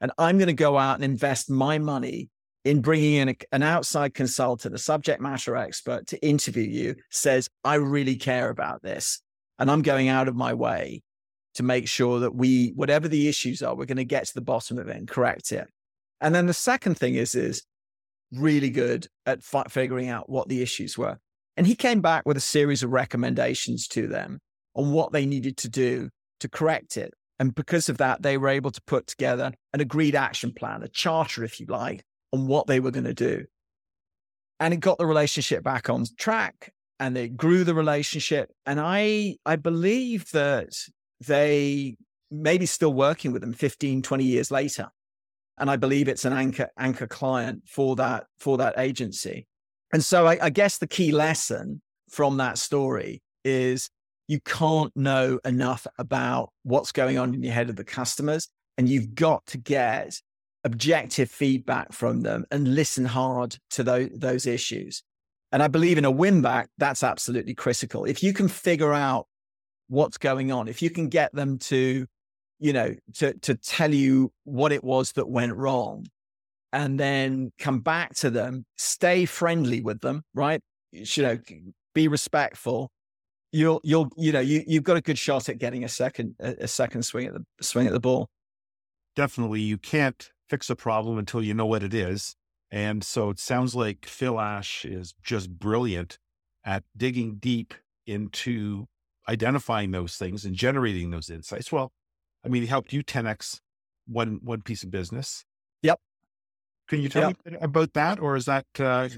And 0.00 0.10
I'm 0.18 0.38
going 0.38 0.48
to 0.48 0.54
go 0.54 0.78
out 0.78 0.96
and 0.96 1.04
invest 1.04 1.48
my 1.48 1.78
money 1.78 2.30
in 2.64 2.80
bringing 2.80 3.14
in 3.14 3.28
a, 3.28 3.36
an 3.52 3.62
outside 3.62 4.14
consultant, 4.14 4.74
a 4.74 4.78
subject 4.78 5.20
matter 5.20 5.56
expert 5.56 6.06
to 6.08 6.26
interview 6.26 6.64
you, 6.64 6.94
says, 7.10 7.48
I 7.64 7.74
really 7.74 8.16
care 8.16 8.48
about 8.50 8.82
this. 8.82 9.20
And 9.58 9.70
I'm 9.70 9.82
going 9.82 10.08
out 10.08 10.26
of 10.26 10.34
my 10.34 10.54
way 10.54 11.02
to 11.54 11.62
make 11.62 11.86
sure 11.86 12.20
that 12.20 12.34
we, 12.34 12.72
whatever 12.74 13.08
the 13.08 13.28
issues 13.28 13.62
are, 13.62 13.76
we're 13.76 13.84
going 13.84 13.96
to 13.96 14.04
get 14.04 14.26
to 14.26 14.34
the 14.34 14.40
bottom 14.40 14.78
of 14.78 14.88
it 14.88 14.96
and 14.96 15.06
correct 15.06 15.52
it. 15.52 15.68
And 16.20 16.34
then 16.34 16.46
the 16.46 16.54
second 16.54 16.96
thing 16.96 17.14
is, 17.14 17.34
is 17.34 17.62
really 18.32 18.70
good 18.70 19.06
at 19.26 19.42
fi- 19.42 19.64
figuring 19.68 20.08
out 20.08 20.30
what 20.30 20.48
the 20.48 20.62
issues 20.62 20.96
were. 20.96 21.18
And 21.56 21.66
he 21.66 21.74
came 21.74 22.00
back 22.00 22.24
with 22.24 22.36
a 22.36 22.40
series 22.40 22.82
of 22.82 22.90
recommendations 22.90 23.86
to 23.88 24.06
them 24.06 24.40
on 24.74 24.92
what 24.92 25.12
they 25.12 25.26
needed 25.26 25.56
to 25.58 25.68
do 25.68 26.08
to 26.40 26.48
correct 26.48 26.96
it. 26.96 27.12
And 27.38 27.54
because 27.54 27.88
of 27.88 27.98
that, 27.98 28.22
they 28.22 28.38
were 28.38 28.48
able 28.48 28.70
to 28.70 28.80
put 28.86 29.06
together 29.06 29.52
an 29.72 29.80
agreed 29.80 30.14
action 30.14 30.52
plan, 30.52 30.82
a 30.82 30.88
charter, 30.88 31.44
if 31.44 31.60
you 31.60 31.66
like, 31.66 32.04
on 32.32 32.46
what 32.46 32.66
they 32.66 32.80
were 32.80 32.90
going 32.90 33.04
to 33.04 33.14
do. 33.14 33.44
And 34.60 34.72
it 34.72 34.78
got 34.78 34.98
the 34.98 35.06
relationship 35.06 35.64
back 35.64 35.90
on 35.90 36.04
track 36.18 36.72
and 37.00 37.18
it 37.18 37.36
grew 37.36 37.64
the 37.64 37.74
relationship. 37.74 38.50
And 38.64 38.78
I, 38.80 39.36
I 39.44 39.56
believe 39.56 40.30
that 40.30 40.68
they 41.20 41.96
may 42.30 42.58
be 42.58 42.66
still 42.66 42.92
working 42.92 43.32
with 43.32 43.42
them 43.42 43.52
15, 43.52 44.02
20 44.02 44.24
years 44.24 44.50
later. 44.50 44.88
And 45.58 45.70
I 45.70 45.76
believe 45.76 46.08
it's 46.08 46.24
an 46.24 46.32
anchor, 46.32 46.70
anchor 46.78 47.06
client 47.06 47.62
for 47.66 47.96
that, 47.96 48.26
for 48.38 48.56
that 48.58 48.74
agency. 48.78 49.46
And 49.92 50.04
so 50.04 50.26
I, 50.26 50.38
I 50.40 50.50
guess 50.50 50.78
the 50.78 50.86
key 50.86 51.12
lesson 51.12 51.82
from 52.08 52.38
that 52.38 52.58
story 52.58 53.22
is 53.44 53.90
you 54.28 54.40
can't 54.40 54.94
know 54.96 55.38
enough 55.44 55.86
about 55.98 56.50
what's 56.62 56.92
going 56.92 57.18
on 57.18 57.34
in 57.34 57.42
your 57.42 57.52
head 57.52 57.68
of 57.68 57.76
the 57.76 57.84
customers. 57.84 58.48
And 58.78 58.88
you've 58.88 59.14
got 59.14 59.44
to 59.46 59.58
get 59.58 60.18
objective 60.64 61.30
feedback 61.30 61.92
from 61.92 62.22
them 62.22 62.44
and 62.50 62.74
listen 62.74 63.04
hard 63.04 63.56
to 63.70 63.82
those, 63.82 64.08
those 64.14 64.46
issues. 64.46 65.02
And 65.50 65.62
I 65.62 65.68
believe 65.68 65.98
in 65.98 66.06
a 66.06 66.10
win 66.10 66.40
back, 66.40 66.70
that's 66.78 67.02
absolutely 67.02 67.54
critical. 67.54 68.04
If 68.04 68.22
you 68.22 68.32
can 68.32 68.48
figure 68.48 68.94
out 68.94 69.26
what's 69.88 70.16
going 70.16 70.50
on, 70.50 70.68
if 70.68 70.80
you 70.80 70.88
can 70.88 71.08
get 71.08 71.34
them 71.34 71.58
to, 71.58 72.06
you 72.58 72.72
know, 72.72 72.94
to, 73.16 73.34
to 73.40 73.54
tell 73.56 73.92
you 73.92 74.32
what 74.44 74.72
it 74.72 74.82
was 74.82 75.12
that 75.12 75.28
went 75.28 75.54
wrong 75.54 76.06
and 76.72 76.98
then 76.98 77.50
come 77.58 77.80
back 77.80 78.14
to 78.16 78.30
them, 78.30 78.64
stay 78.76 79.24
friendly 79.24 79.80
with 79.80 80.00
them, 80.00 80.22
right? 80.34 80.60
You 80.92 81.22
know, 81.22 81.38
be 81.94 82.08
respectful. 82.08 82.90
You'll, 83.50 83.80
you'll, 83.84 84.08
you 84.16 84.32
know, 84.32 84.40
you, 84.40 84.64
you've 84.66 84.84
got 84.84 84.96
a 84.96 85.02
good 85.02 85.18
shot 85.18 85.48
at 85.48 85.58
getting 85.58 85.84
a 85.84 85.88
second, 85.88 86.34
a, 86.40 86.54
a 86.60 86.68
second 86.68 87.02
swing 87.02 87.26
at 87.26 87.34
the 87.34 87.44
swing 87.60 87.86
at 87.86 87.92
the 87.92 88.00
ball. 88.00 88.28
Definitely. 89.14 89.60
You 89.60 89.76
can't 89.76 90.30
fix 90.48 90.70
a 90.70 90.76
problem 90.76 91.18
until 91.18 91.42
you 91.42 91.52
know 91.52 91.66
what 91.66 91.82
it 91.82 91.92
is. 91.92 92.34
And 92.70 93.04
so 93.04 93.28
it 93.28 93.38
sounds 93.38 93.74
like 93.74 94.06
Phil 94.06 94.40
Ash 94.40 94.86
is 94.86 95.14
just 95.22 95.50
brilliant 95.50 96.18
at 96.64 96.84
digging 96.96 97.36
deep 97.36 97.74
into 98.06 98.86
identifying 99.28 99.90
those 99.90 100.16
things 100.16 100.44
and 100.44 100.54
generating 100.54 101.10
those 101.10 101.28
insights. 101.28 101.70
Well, 101.70 101.92
I 102.44 102.48
mean, 102.48 102.62
he 102.62 102.68
helped 102.68 102.92
you 102.92 103.04
10x 103.04 103.60
one 104.06 104.40
one 104.42 104.62
piece 104.62 104.82
of 104.82 104.90
business. 104.90 105.44
Yep. 105.82 106.00
Can 106.92 107.00
you 107.00 107.08
tell 107.08 107.28
yep. 107.28 107.38
me 107.46 107.56
about 107.62 107.94
that, 107.94 108.20
or 108.20 108.36
is 108.36 108.44
that 108.44 108.66
uh. 108.78 109.08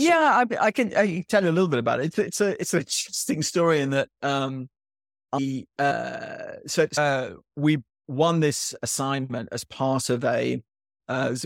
Yeah, 0.00 0.42
I, 0.50 0.64
I, 0.64 0.70
can. 0.70 0.96
I 0.96 1.06
can 1.06 1.24
tell 1.24 1.44
you 1.44 1.50
a 1.50 1.52
little 1.52 1.68
bit 1.68 1.78
about 1.78 2.00
it. 2.00 2.06
It's, 2.06 2.18
it's 2.18 2.40
a 2.40 2.58
it's 2.58 2.72
an 2.72 2.80
interesting 2.80 3.42
story 3.42 3.80
in 3.82 3.90
that 3.90 4.08
um, 4.22 4.70
I, 5.34 5.66
uh, 5.78 6.54
so 6.66 6.86
uh, 6.96 7.32
we 7.54 7.82
won 8.06 8.40
this 8.40 8.74
assignment 8.82 9.50
as 9.52 9.62
part 9.64 10.08
of 10.08 10.24
a 10.24 10.62
uh, 11.10 11.36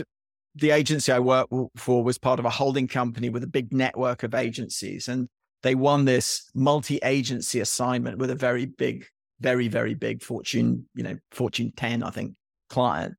the 0.55 0.71
agency 0.71 1.11
I 1.11 1.19
work 1.19 1.49
for 1.75 2.01
was 2.01 2.17
part 2.17 2.39
of 2.39 2.45
a 2.45 2.49
holding 2.49 2.87
company 2.87 3.27
with 3.27 3.43
a 3.43 3.47
big 3.47 3.73
network 3.73 4.23
of 4.23 4.33
agencies, 4.33 5.09
and 5.09 5.27
they 5.63 5.75
won 5.75 6.05
this 6.05 6.49
multi-agency 6.55 7.59
assignment 7.59 8.19
with 8.19 8.29
a 8.29 8.35
very 8.35 8.67
big, 8.67 9.05
very 9.41 9.67
very 9.67 9.95
big 9.95 10.23
Fortune, 10.23 10.87
you 10.95 11.03
know, 11.03 11.17
Fortune 11.31 11.73
ten, 11.75 12.03
I 12.03 12.09
think, 12.09 12.35
client. 12.69 13.15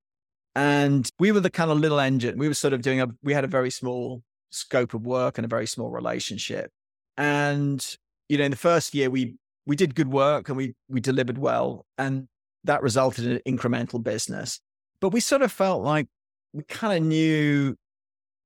And 0.55 1.11
we 1.19 1.33
were 1.33 1.40
the 1.40 1.51
kind 1.51 1.71
of 1.71 1.79
little 1.79 1.99
engine. 1.99 2.38
We 2.38 2.49
were 2.49 2.55
sort 2.55 2.73
of 2.73 2.83
doing 2.83 3.01
a, 3.01 3.09
we 3.23 3.35
had 3.35 3.45
a 3.45 3.49
very 3.49 3.71
small 3.71 4.23
scope 4.51 4.95
of 4.95 5.05
work 5.05 5.38
and 5.38 5.45
a 5.45 5.49
very 5.49 5.67
small 5.67 5.90
relationship. 5.90 6.71
And, 7.17 7.85
you 8.29 8.38
know, 8.38 8.45
in 8.45 8.51
the 8.51 8.57
first 8.57 8.95
year, 8.95 9.11
we, 9.11 9.35
we 9.67 9.77
did 9.77 9.95
good 9.95 10.09
work 10.09 10.49
and 10.49 10.57
we, 10.57 10.75
we 10.88 11.01
delivered 11.01 11.38
well. 11.38 11.87
And 11.99 12.29
that 12.64 12.83
resulted 12.83 13.27
in 13.27 13.57
incremental 13.57 14.03
business. 14.03 14.61
But 15.01 15.09
we 15.11 15.21
sort 15.21 15.43
of 15.43 15.51
felt 15.51 15.83
like 15.83 16.07
we 16.53 16.62
kind 16.64 16.97
of 16.97 17.05
knew 17.05 17.77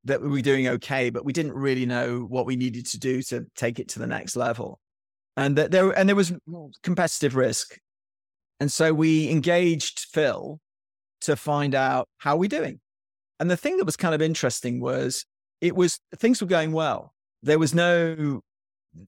that 0.04 0.22
we 0.22 0.28
were 0.28 0.40
doing 0.40 0.68
okay, 0.68 1.10
but 1.10 1.24
we 1.24 1.32
didn't 1.32 1.52
really 1.52 1.84
know 1.84 2.20
what 2.20 2.46
we 2.46 2.56
needed 2.56 2.86
to 2.86 2.98
do 2.98 3.20
to 3.22 3.46
take 3.54 3.78
it 3.78 3.88
to 3.88 3.98
the 3.98 4.06
next 4.06 4.34
level. 4.34 4.80
And 5.36 5.56
that 5.56 5.70
there, 5.70 5.90
and 5.90 6.08
there 6.08 6.16
was 6.16 6.32
competitive 6.82 7.36
risk. 7.36 7.78
And 8.60 8.72
so 8.72 8.92
we 8.94 9.30
engaged 9.30 10.06
Phil 10.10 10.58
to 11.22 11.36
find 11.36 11.74
out 11.74 12.08
how 12.18 12.36
we're 12.36 12.48
doing. 12.48 12.80
And 13.40 13.50
the 13.50 13.56
thing 13.56 13.76
that 13.76 13.84
was 13.84 13.96
kind 13.96 14.14
of 14.14 14.22
interesting 14.22 14.80
was 14.80 15.24
it 15.60 15.74
was 15.74 16.00
things 16.16 16.40
were 16.40 16.46
going 16.46 16.72
well. 16.72 17.14
There 17.42 17.58
was 17.58 17.74
no, 17.74 18.40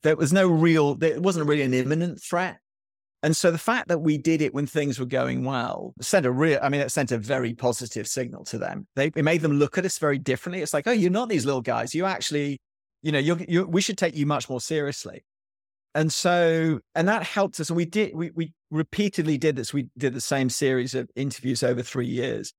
there 0.02 0.16
was 0.16 0.32
no 0.32 0.48
real, 0.48 0.94
there 0.94 1.20
wasn't 1.20 1.46
really 1.48 1.62
an 1.62 1.74
imminent 1.74 2.22
threat. 2.22 2.58
And 3.22 3.36
so 3.36 3.50
the 3.50 3.58
fact 3.58 3.88
that 3.88 3.98
we 3.98 4.16
did 4.16 4.40
it 4.40 4.54
when 4.54 4.66
things 4.66 4.98
were 4.98 5.06
going 5.06 5.44
well 5.44 5.92
sent 6.00 6.24
a 6.24 6.30
real, 6.30 6.58
I 6.62 6.70
mean, 6.70 6.80
it 6.80 6.90
sent 6.90 7.12
a 7.12 7.18
very 7.18 7.52
positive 7.52 8.06
signal 8.06 8.44
to 8.44 8.58
them. 8.58 8.86
They, 8.96 9.10
it 9.14 9.24
made 9.24 9.42
them 9.42 9.52
look 9.52 9.76
at 9.76 9.84
us 9.84 9.98
very 9.98 10.18
differently. 10.18 10.62
It's 10.62 10.72
like, 10.72 10.86
oh, 10.86 10.92
you're 10.92 11.10
not 11.10 11.28
these 11.28 11.44
little 11.44 11.60
guys. 11.60 11.94
You 11.94 12.06
actually, 12.06 12.60
you 13.02 13.12
know, 13.12 13.18
you're, 13.18 13.38
you're, 13.46 13.66
we 13.66 13.82
should 13.82 13.98
take 13.98 14.16
you 14.16 14.24
much 14.24 14.48
more 14.48 14.60
seriously. 14.60 15.22
And 15.94 16.12
so, 16.12 16.80
and 16.94 17.08
that 17.08 17.24
helped 17.24 17.58
us. 17.58 17.70
And 17.70 17.76
we 17.76 17.84
did, 17.84 18.14
we, 18.14 18.30
we 18.34 18.52
repeatedly 18.70 19.38
did 19.38 19.56
this. 19.56 19.74
We 19.74 19.88
did 19.98 20.14
the 20.14 20.20
same 20.20 20.48
series 20.48 20.94
of 20.94 21.10
interviews 21.16 21.62
over 21.62 21.82
three 21.82 22.06
years. 22.06 22.52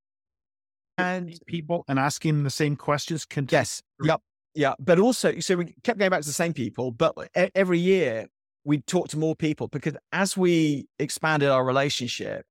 And 0.97 1.33
people 1.47 1.85
and 1.87 1.97
asking 1.97 2.43
the 2.43 2.49
same 2.49 2.75
questions. 2.75 3.25
Can 3.25 3.47
yes. 3.49 3.81
Yep. 4.03 4.21
Yeah. 4.53 4.73
But 4.79 4.99
also, 4.99 5.39
so 5.39 5.55
we 5.55 5.73
kept 5.83 5.97
going 5.97 6.11
back 6.11 6.21
to 6.21 6.27
the 6.27 6.33
same 6.33 6.53
people, 6.53 6.91
but 6.91 7.15
every 7.55 7.79
year 7.79 8.27
we 8.65 8.79
talked 8.81 9.11
to 9.11 9.17
more 9.17 9.35
people 9.35 9.67
because 9.67 9.95
as 10.11 10.35
we 10.35 10.87
expanded 10.99 11.49
our 11.49 11.63
relationship, 11.63 12.45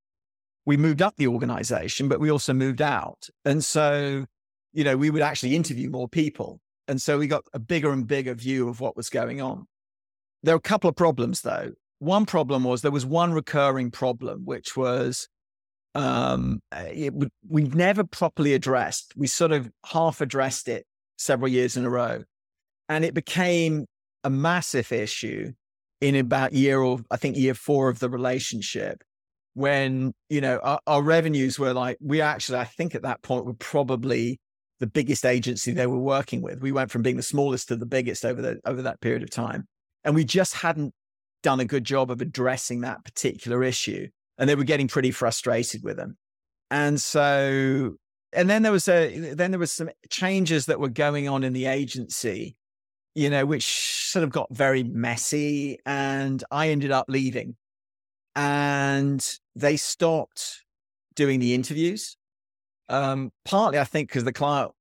we 0.67 0.77
moved 0.77 1.03
up 1.03 1.17
the 1.17 1.27
organization, 1.27 2.09
but 2.09 2.21
we 2.21 2.31
also 2.31 2.53
moved 2.53 2.83
out. 2.83 3.29
And 3.45 3.65
so, 3.65 4.25
you 4.73 4.85
know, 4.85 4.97
we 4.97 5.11
would 5.11 5.23
actually 5.23 5.55
interview 5.55 5.91
more 5.91 6.09
people. 6.09 6.61
And 6.89 7.01
so 7.01 7.19
we 7.19 7.27
got 7.27 7.45
a 7.53 7.59
bigger 7.59 7.93
and 7.93 8.07
bigger 8.07 8.35
view 8.35 8.69
of 8.69 8.81
what 8.81 8.97
was 8.97 9.11
going 9.11 9.41
on. 9.41 9.67
There 10.43 10.55
were 10.55 10.59
a 10.59 10.61
couple 10.61 10.89
of 10.89 10.97
problems 10.97 11.43
though. 11.43 11.73
One 11.99 12.25
problem 12.25 12.65
was 12.65 12.83
there 12.83 12.91
was 12.91 13.05
one 13.05 13.33
recurring 13.33 13.91
problem, 13.91 14.43
which 14.45 14.77
was 14.77 15.29
um, 15.95 16.61
it, 16.73 17.13
we 17.49 17.65
never 17.65 18.05
properly 18.05 18.55
addressed. 18.55 19.13
We 19.17 19.27
sort 19.27 19.53
of 19.53 19.71
half 19.87 20.21
addressed 20.21 20.69
it 20.69 20.87
several 21.19 21.49
years 21.49 21.77
in 21.77 21.85
a 21.85 21.91
row. 21.91 22.25
And 22.89 23.05
it 23.05 23.15
became 23.15 23.87
a 24.25 24.31
massive 24.31 24.91
issue 24.93 25.53
in 26.01 26.15
about 26.15 26.53
year 26.53 26.81
or 26.81 27.01
I 27.11 27.17
think 27.17 27.37
year 27.37 27.55
four 27.55 27.89
of 27.89 27.99
the 27.99 28.09
relationship 28.09 29.03
when, 29.55 30.13
you 30.29 30.41
know, 30.41 30.59
our, 30.63 30.81
our 30.87 31.03
revenues 31.03 31.59
were 31.59 31.75
like, 31.75 31.99
we 32.01 32.21
actually, 32.21 32.59
I 32.59 32.65
think 32.65 32.95
at 32.95 33.03
that 33.03 33.23
point 33.23 33.45
were 33.45 33.55
probably 33.55 34.41
the 34.79 34.87
biggest 34.87 35.27
agency 35.27 35.73
they 35.73 35.87
were 35.87 35.99
working 35.99 36.41
with. 36.41 36.61
We 36.63 36.73
went 36.73 36.91
from 36.91 37.03
being 37.03 37.17
the 37.17 37.23
smallest 37.23 37.69
to 37.69 37.77
the 37.77 37.87
biggest 37.87 38.25
over 38.25 38.41
the 38.41 38.61
over 38.65 38.83
that 38.83 39.01
period 39.01 39.23
of 39.23 39.31
time. 39.31 39.67
And 40.05 40.15
we 40.15 40.25
just 40.25 40.55
hadn't 40.55 40.95
done 41.43 41.61
a 41.61 41.65
good 41.65 41.85
job 41.85 42.11
of 42.11 42.21
addressing 42.21 42.81
that 42.81 43.05
particular 43.05 43.63
issue. 43.63 44.09
And 44.39 44.49
they 44.49 44.55
were 44.55 44.65
getting 44.65 44.89
pretty 44.89 45.11
frustrated 45.11 45.83
with 45.83 45.97
them. 45.97 46.17
And 46.71 47.01
so, 47.01 47.97
and 48.33 48.49
then 48.49 48.63
there 48.63 48.73
was 48.73 48.89
a, 48.89 49.35
then 49.35 49.51
there 49.51 49.61
was 49.61 49.73
some 49.73 49.91
changes 50.09 50.67
that 50.67 50.81
were 50.81 50.89
going 50.89 51.29
on 51.29 51.45
in 51.45 51.53
the 51.53 51.67
agency, 51.67 52.57
you 53.15 53.29
know, 53.29 53.45
which 53.45 53.67
sort 54.11 54.23
of 54.23 54.31
got 54.31 54.49
very 54.51 54.83
messy. 54.83 55.79
And 55.85 56.43
I 56.51 56.71
ended 56.71 56.91
up 56.91 57.07
leaving. 57.09 57.57
And 58.37 59.27
they 59.57 59.77
stopped 59.77 60.65
doing 61.15 61.41
the 61.41 61.55
interviews. 61.55 62.17
Um, 62.89 63.31
partly, 63.45 63.79
I 63.79 63.85
think, 63.85 64.09
because 64.09 64.25
the 64.25 64.33
client 64.33 64.73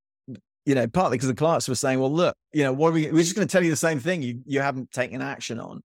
you 0.69 0.75
know, 0.75 0.85
partly 0.85 1.17
because 1.17 1.29
the 1.29 1.33
clients 1.33 1.67
were 1.67 1.73
saying, 1.73 1.99
well, 1.99 2.13
look, 2.13 2.35
you 2.53 2.61
know, 2.61 2.71
what 2.71 2.89
are 2.89 2.91
we, 2.91 3.11
we're 3.11 3.23
just 3.23 3.35
going 3.35 3.47
to 3.47 3.51
tell 3.51 3.63
you 3.63 3.71
the 3.71 3.75
same 3.75 3.99
thing 3.99 4.21
you, 4.21 4.39
you 4.45 4.61
haven't 4.61 4.91
taken 4.91 5.19
action 5.19 5.59
on. 5.59 5.81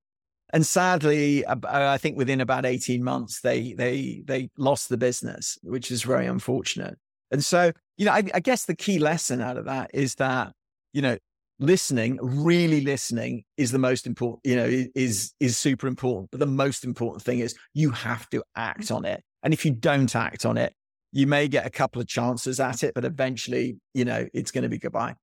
And 0.52 0.66
sadly, 0.66 1.42
uh, 1.46 1.56
I 1.64 1.96
think 1.96 2.18
within 2.18 2.42
about 2.42 2.66
18 2.66 3.02
months, 3.02 3.40
they, 3.40 3.72
they, 3.72 4.22
they 4.26 4.50
lost 4.58 4.90
the 4.90 4.98
business, 4.98 5.56
which 5.62 5.90
is 5.90 6.02
very 6.02 6.26
unfortunate. 6.26 6.98
And 7.30 7.42
so, 7.42 7.72
you 7.96 8.04
know, 8.04 8.12
I, 8.12 8.24
I 8.34 8.40
guess 8.40 8.66
the 8.66 8.76
key 8.76 8.98
lesson 8.98 9.40
out 9.40 9.56
of 9.56 9.64
that 9.64 9.90
is 9.94 10.16
that, 10.16 10.52
you 10.92 11.00
know, 11.00 11.16
listening, 11.58 12.18
really 12.20 12.82
listening 12.82 13.44
is 13.56 13.72
the 13.72 13.78
most 13.78 14.06
important, 14.06 14.42
you 14.44 14.54
know, 14.54 14.68
is, 14.94 15.32
is 15.40 15.56
super 15.56 15.86
important. 15.86 16.30
But 16.30 16.40
the 16.40 16.46
most 16.46 16.84
important 16.84 17.22
thing 17.22 17.38
is 17.38 17.56
you 17.72 17.90
have 17.92 18.28
to 18.30 18.44
act 18.54 18.82
mm-hmm. 18.82 18.96
on 18.96 19.04
it 19.06 19.24
And 19.42 19.54
if 19.54 19.64
you 19.64 19.70
don't 19.70 20.14
act 20.14 20.44
on 20.44 20.58
it, 20.58 20.74
you 21.14 21.29
may 21.29 21.46
get 21.46 21.64
a 21.64 21.70
couple 21.70 22.03
of 22.03 22.09
chances 22.09 22.59
at 22.59 22.83
it, 22.83 22.92
but 22.92 23.05
eventually, 23.05 23.79
you 23.94 24.05
know, 24.05 24.27
it's 24.35 24.50
going 24.50 24.62
to 24.62 24.68
be 24.68 24.79
goodbye. 24.79 25.14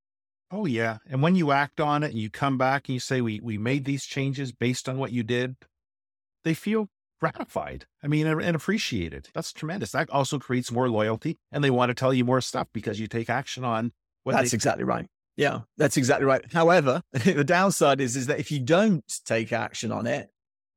Oh 0.50 0.66
yeah. 0.66 1.00
And 1.10 1.22
when 1.22 1.36
you 1.36 1.52
act 1.52 1.82
on 1.82 2.02
it 2.02 2.12
and 2.12 2.20
you 2.20 2.30
come 2.30 2.58
back 2.58 2.88
and 2.88 2.94
you 2.94 3.00
say, 3.02 3.20
we, 3.20 3.42
we 3.42 3.58
made 3.58 3.84
these 3.84 4.06
changes 4.06 4.54
based 4.54 4.88
on 4.88 4.98
what 4.98 5.12
you 5.12 5.22
did, 5.22 5.58
they 6.46 6.54
feel 6.54 6.88
gratified. 7.20 7.86
I 8.02 8.08
mean, 8.08 8.26
and 8.26 8.56
appreciated. 8.56 9.28
That's 9.34 9.52
tremendous. 9.52 9.92
That 9.92 10.10
also 10.10 10.40
creates 10.40 10.72
more 10.72 10.90
loyalty 10.90 11.38
and 11.52 11.62
they 11.62 11.70
want 11.70 11.90
to 11.90 11.94
tell 11.94 12.14
you 12.14 12.24
more 12.24 12.40
stuff 12.42 12.68
because 12.74 12.98
you 12.98 13.08
take 13.08 13.30
action 13.30 13.66
on 13.66 13.92
what 14.24 14.34
That's 14.34 14.52
they- 14.52 14.56
exactly 14.56 14.86
right. 14.86 15.08
Yeah, 15.36 15.62
that's 15.78 15.98
exactly 15.98 16.26
right. 16.26 16.44
However, 16.54 17.02
the 17.14 17.44
downside 17.44 18.00
is, 18.00 18.16
is 18.16 18.28
that 18.28 18.40
if 18.40 18.52
you 18.52 18.60
don't 18.60 19.04
take 19.26 19.52
action 19.52 19.92
on 19.92 20.08
it, 20.08 20.30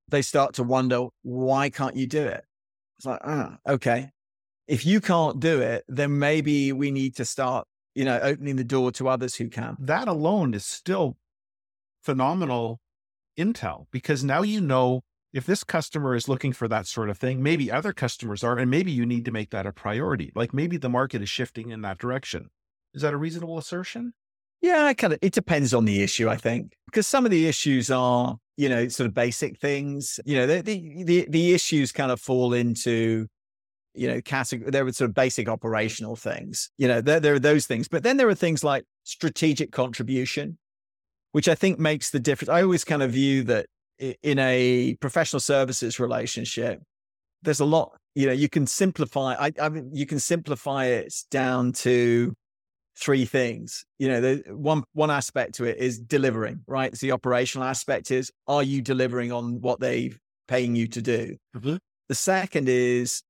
they 0.09 0.23
start 0.23 0.55
to 0.55 0.63
wonder, 0.65 1.07
why 1.23 1.71
can't 1.71 1.97
you 1.97 2.07
do 2.07 2.23
it? 2.23 2.45
It's 2.99 3.07
like, 3.07 3.21
ah, 3.25 3.59
okay. 3.69 4.11
If 4.67 4.87
you 4.87 5.01
can't 5.01 5.41
do 5.41 5.61
it, 5.61 5.85
then 5.89 6.19
maybe 6.19 6.73
we 6.73 6.91
need 6.91 7.17
to 7.17 7.25
start, 7.25 7.67
you 7.95 8.05
know, 8.05 8.19
opening 8.21 8.57
the 8.57 8.65
door 8.65 8.93
to 8.93 9.09
others 9.09 9.35
who 9.37 9.49
can. 9.49 9.77
That 9.79 10.09
alone 10.09 10.55
is 10.55 10.65
still 10.65 11.17
phenomenal 12.03 12.81
intel 13.39 13.87
because 13.91 14.23
now 14.25 14.43
you 14.43 14.61
know 14.61 15.03
if 15.35 15.47
this 15.47 15.65
customer 15.65 16.15
is 16.15 16.29
looking 16.29 16.53
for 16.53 16.69
that 16.69 16.87
sort 16.87 17.11
of 17.11 17.19
thing, 17.19 17.43
maybe 17.43 17.71
other 17.71 17.93
customers 17.93 18.45
are, 18.45 18.57
and 18.57 18.71
maybe 18.71 18.93
you 18.93 19.05
need 19.05 19.25
to 19.25 19.33
make 19.33 19.51
that 19.51 19.67
a 19.67 19.73
priority. 19.73 20.31
Like 20.35 20.55
maybe 20.55 20.77
the 20.77 20.89
market 20.89 21.23
is 21.23 21.29
shifting 21.29 21.71
in 21.71 21.83
that 21.83 21.99
direction. 21.99 22.51
Is 22.95 23.03
that 23.03 23.13
a 23.13 23.17
reasonable 23.17 23.59
assertion? 23.59 24.15
Yeah, 24.63 24.93
kind 24.95 25.13
of. 25.13 25.19
It 25.21 25.33
depends 25.33 25.75
on 25.75 25.85
the 25.85 26.03
issue, 26.03 26.29
I 26.29 26.37
think, 26.37 26.73
because 26.87 27.07
some 27.07 27.25
of 27.25 27.33
the 27.33 27.47
issues 27.47 27.91
are, 27.91 28.37
you 28.57 28.69
know, 28.69 28.87
sort 28.89 29.09
of 29.09 29.15
basic 29.15 29.59
things. 29.59 30.21
You 30.25 30.37
know, 30.37 30.47
the 30.47 30.63
the 30.63 31.05
the, 31.05 31.27
the 31.29 31.53
issues 31.53 31.91
kind 31.91 32.13
of 32.13 32.21
fall 32.21 32.55
into, 32.55 33.27
you 33.95 34.09
know, 34.09 34.21
category. 34.21 34.71
There 34.71 34.85
were 34.85 34.93
sort 34.93 35.11
of 35.11 35.15
basic 35.15 35.49
operational 35.49 36.17
things. 36.17 36.71
You 36.79 36.89
know, 36.89 37.01
there 37.01 37.21
there 37.21 37.35
are 37.35 37.41
those 37.41 37.67
things, 37.67 37.89
but 37.89 38.03
then 38.03 38.17
there 38.17 38.29
are 38.29 38.35
things 38.35 38.65
like 38.65 38.85
strategic 39.05 39.73
contribution, 39.73 40.59
which 41.33 41.49
I 41.49 41.55
think 41.55 41.79
makes 41.79 42.11
the 42.11 42.21
difference. 42.21 42.49
I 42.49 42.63
always 42.63 42.85
kind 42.85 43.03
of 43.03 43.13
view 43.13 43.45
that 43.45 43.67
in 43.99 44.39
a 44.39 44.97
professional 45.01 45.41
services 45.41 46.01
relationship, 46.01 46.83
there's 47.43 47.61
a 47.61 47.65
lot. 47.65 47.97
You 48.15 48.27
know, 48.27 48.33
you 48.33 48.49
can 48.49 48.67
simplify. 48.67 49.35
I, 49.35 49.53
I 49.61 49.69
mean, 49.69 49.91
you 49.93 50.07
can 50.07 50.19
simplify 50.19 50.87
it 50.87 51.15
down 51.31 51.73
to 51.73 52.35
three 52.97 53.25
things. 53.25 53.85
You 53.99 54.09
know, 54.09 54.21
the 54.21 54.43
one 54.49 54.85
one 54.93 55.11
aspect 55.11 55.55
to 55.57 55.65
it 55.65 55.79
is 55.79 55.99
delivering, 55.99 56.63
right? 56.67 56.97
So 56.97 57.07
the 57.07 57.13
operational 57.13 57.67
aspect 57.67 58.11
is 58.11 58.31
are 58.47 58.63
you 58.63 58.83
delivering 58.83 59.33
on 59.33 59.61
what 59.61 59.81
they're 59.81 60.11
paying 60.49 60.77
you 60.77 60.87
to 60.89 61.03
do? 61.03 61.37
Mm-hmm. 61.57 61.77
The 62.09 62.15
second 62.15 62.69
is 62.69 63.23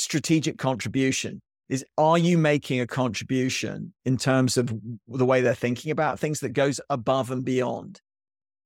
strategic 0.00 0.58
contribution. 0.58 1.40
Is 1.68 1.84
are 1.96 2.18
you 2.18 2.36
making 2.36 2.80
a 2.80 2.86
contribution 2.86 3.92
in 4.04 4.16
terms 4.16 4.56
of 4.56 4.72
the 5.06 5.24
way 5.24 5.40
they're 5.40 5.54
thinking 5.54 5.92
about 5.92 6.18
things 6.18 6.40
that 6.40 6.48
goes 6.48 6.80
above 6.90 7.30
and 7.30 7.44
beyond? 7.44 8.00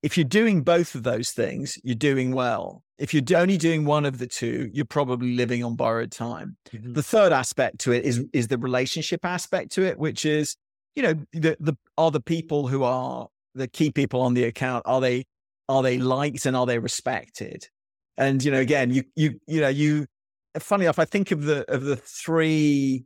If 0.02 0.16
you're 0.16 0.24
doing 0.24 0.62
both 0.62 0.94
of 0.94 1.02
those 1.02 1.30
things, 1.30 1.78
you're 1.82 1.94
doing 1.94 2.32
well. 2.32 2.82
If 2.98 3.12
you're 3.12 3.38
only 3.38 3.58
doing 3.58 3.84
one 3.84 4.06
of 4.06 4.18
the 4.18 4.26
two, 4.26 4.70
you're 4.72 4.84
probably 4.84 5.34
living 5.34 5.62
on 5.64 5.76
borrowed 5.76 6.12
time. 6.12 6.56
Mm-hmm. 6.72 6.94
The 6.94 7.02
third 7.02 7.32
aspect 7.32 7.78
to 7.80 7.92
it 7.92 8.04
is 8.04 8.24
is 8.32 8.48
the 8.48 8.58
relationship 8.58 9.24
aspect 9.24 9.72
to 9.72 9.82
it, 9.82 9.98
which 9.98 10.24
is, 10.24 10.56
you 10.94 11.02
know, 11.02 11.14
the 11.32 11.56
the 11.60 11.74
are 11.98 12.10
the 12.10 12.20
people 12.20 12.68
who 12.68 12.84
are 12.84 13.28
the 13.54 13.68
key 13.68 13.90
people 13.90 14.20
on 14.22 14.34
the 14.34 14.44
account 14.44 14.82
are 14.86 15.00
they 15.00 15.24
are 15.68 15.82
they 15.82 15.98
liked 15.98 16.46
and 16.46 16.56
are 16.56 16.66
they 16.66 16.78
respected? 16.78 17.68
And 18.16 18.42
you 18.42 18.50
know, 18.50 18.60
again, 18.60 18.90
you 18.90 19.04
you 19.16 19.40
you 19.46 19.60
know, 19.60 19.68
you 19.68 20.06
funny 20.58 20.84
enough, 20.84 20.98
I 20.98 21.04
think 21.04 21.30
of 21.30 21.44
the 21.44 21.70
of 21.72 21.82
the 21.82 21.96
three 21.96 23.04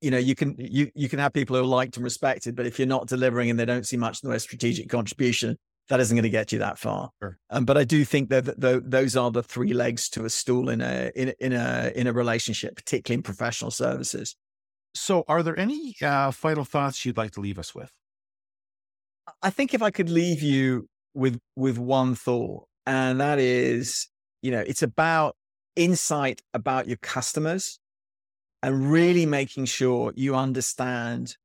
you 0.00 0.10
know 0.10 0.18
you 0.18 0.34
can 0.34 0.54
you 0.58 0.90
you 0.94 1.08
can 1.08 1.18
have 1.18 1.32
people 1.32 1.56
who 1.56 1.62
are 1.62 1.66
liked 1.66 1.96
and 1.96 2.04
respected 2.04 2.54
but 2.54 2.66
if 2.66 2.78
you're 2.78 2.86
not 2.86 3.06
delivering 3.06 3.48
and 3.48 3.58
they 3.58 3.64
don't 3.64 3.86
see 3.86 3.96
much 3.96 4.22
in 4.22 4.26
the 4.26 4.30
way 4.30 4.36
of 4.36 4.42
strategic 4.42 4.90
contribution 4.90 5.56
that 5.88 6.00
isn't 6.00 6.16
going 6.16 6.22
to 6.22 6.30
get 6.30 6.52
you 6.52 6.58
that 6.60 6.78
far. 6.78 7.10
Sure. 7.22 7.38
Um, 7.50 7.64
but 7.64 7.76
I 7.76 7.84
do 7.84 8.04
think 8.04 8.30
that 8.30 8.46
the, 8.58 8.82
those 8.84 9.16
are 9.16 9.30
the 9.30 9.42
three 9.42 9.74
legs 9.74 10.08
to 10.10 10.24
a 10.24 10.30
stool 10.30 10.70
in 10.70 10.80
a 10.80 11.10
in, 11.14 11.34
in 11.40 11.52
a 11.52 11.92
in 11.94 12.06
a 12.06 12.12
relationship, 12.12 12.76
particularly 12.76 13.18
in 13.18 13.22
professional 13.22 13.70
services. 13.70 14.36
So, 14.94 15.24
are 15.28 15.42
there 15.42 15.58
any 15.58 15.94
uh, 16.02 16.30
final 16.30 16.64
thoughts 16.64 17.04
you'd 17.04 17.16
like 17.16 17.32
to 17.32 17.40
leave 17.40 17.58
us 17.58 17.74
with? 17.74 17.90
I 19.42 19.50
think 19.50 19.74
if 19.74 19.82
I 19.82 19.90
could 19.90 20.08
leave 20.08 20.42
you 20.42 20.88
with 21.12 21.38
with 21.56 21.78
one 21.78 22.14
thought, 22.14 22.66
and 22.86 23.20
that 23.20 23.38
is, 23.38 24.08
you 24.40 24.52
know, 24.52 24.60
it's 24.60 24.82
about 24.82 25.36
insight 25.76 26.42
about 26.52 26.88
your 26.88 26.96
customers 26.98 27.78
and 28.62 28.90
really 28.90 29.26
making 29.26 29.66
sure 29.66 30.12
you 30.16 30.34
understand 30.34 31.36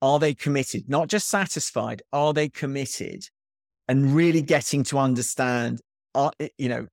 are 0.00 0.18
they 0.18 0.34
committed, 0.34 0.88
not 0.88 1.08
just 1.08 1.28
satisfied, 1.28 2.02
are 2.12 2.32
they 2.32 2.48
committed? 2.48 3.24
and 3.88 4.14
really 4.14 4.42
getting 4.42 4.84
to 4.84 4.98
understand, 4.98 5.80
uh, 6.14 6.30
you 6.58 6.68
know, 6.68 6.86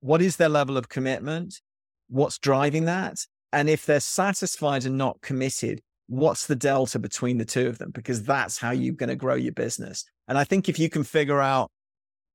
what 0.00 0.22
is 0.22 0.36
their 0.36 0.48
level 0.48 0.76
of 0.76 0.88
commitment? 0.88 1.60
What's 2.08 2.38
driving 2.38 2.86
that? 2.86 3.18
And 3.52 3.68
if 3.68 3.86
they're 3.86 4.00
satisfied 4.00 4.86
and 4.86 4.96
not 4.96 5.20
committed, 5.20 5.80
what's 6.08 6.46
the 6.46 6.56
delta 6.56 6.98
between 6.98 7.38
the 7.38 7.44
two 7.44 7.68
of 7.68 7.78
them? 7.78 7.90
Because 7.90 8.22
that's 8.22 8.58
how 8.58 8.70
you're 8.70 8.94
going 8.94 9.10
to 9.10 9.16
grow 9.16 9.34
your 9.34 9.52
business. 9.52 10.04
And 10.26 10.38
I 10.38 10.44
think 10.44 10.68
if 10.68 10.78
you 10.78 10.88
can 10.88 11.04
figure 11.04 11.40
out 11.40 11.70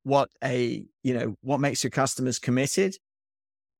what 0.03 0.29
a, 0.43 0.86
you 1.03 1.13
know, 1.13 1.36
what 1.41 1.60
makes 1.60 1.84
your 1.84 1.91
customers 1.91 2.39
committed, 2.39 2.95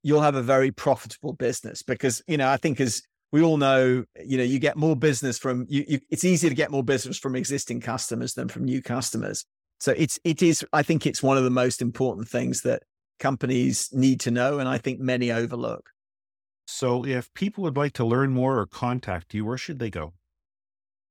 you'll 0.04 0.22
have 0.22 0.36
a 0.36 0.42
very 0.42 0.72
profitable 0.72 1.34
business 1.34 1.84
because, 1.84 2.22
you 2.28 2.38
know, 2.38 2.50
I 2.50 2.58
think 2.58 2.80
as 2.80 3.02
we 3.32 3.42
all 3.42 3.58
know, 3.58 4.06
you 4.24 4.38
know, 4.38 4.44
you 4.44 4.60
get 4.60 4.78
more 4.78 4.96
business 4.96 5.38
from 5.38 5.66
you, 5.70 5.86
you 5.88 6.00
it's 6.10 6.24
easier 6.24 6.50
to 6.50 6.56
get 6.56 6.72
more 6.72 6.84
business 6.84 7.18
from 7.18 7.36
existing 7.36 7.82
customers 7.82 8.34
than 8.34 8.48
from 8.48 8.64
new 8.64 8.82
customers. 8.82 9.46
So 9.80 9.94
it's 9.96 10.20
it 10.24 10.42
is 10.42 10.66
I 10.74 10.84
think 10.84 11.06
it's 11.06 11.24
one 11.24 11.38
of 11.38 11.44
the 11.44 11.50
most 11.50 11.82
important 11.82 12.28
things 12.28 12.62
that 12.62 12.84
companies 13.20 13.90
need 13.92 14.20
to 14.22 14.32
know, 14.32 14.60
and 14.60 14.68
I 14.68 14.78
think 14.78 15.00
many 15.00 15.32
overlook. 15.32 15.92
So 16.66 17.06
if 17.06 17.34
people 17.34 17.64
would 17.64 17.78
like 17.78 17.94
to 17.94 18.06
learn 18.06 18.32
more 18.32 18.60
or 18.60 18.66
contact 18.66 19.34
you, 19.34 19.46
where 19.46 19.58
should 19.58 19.80
they 19.80 19.90
go? 19.90 20.14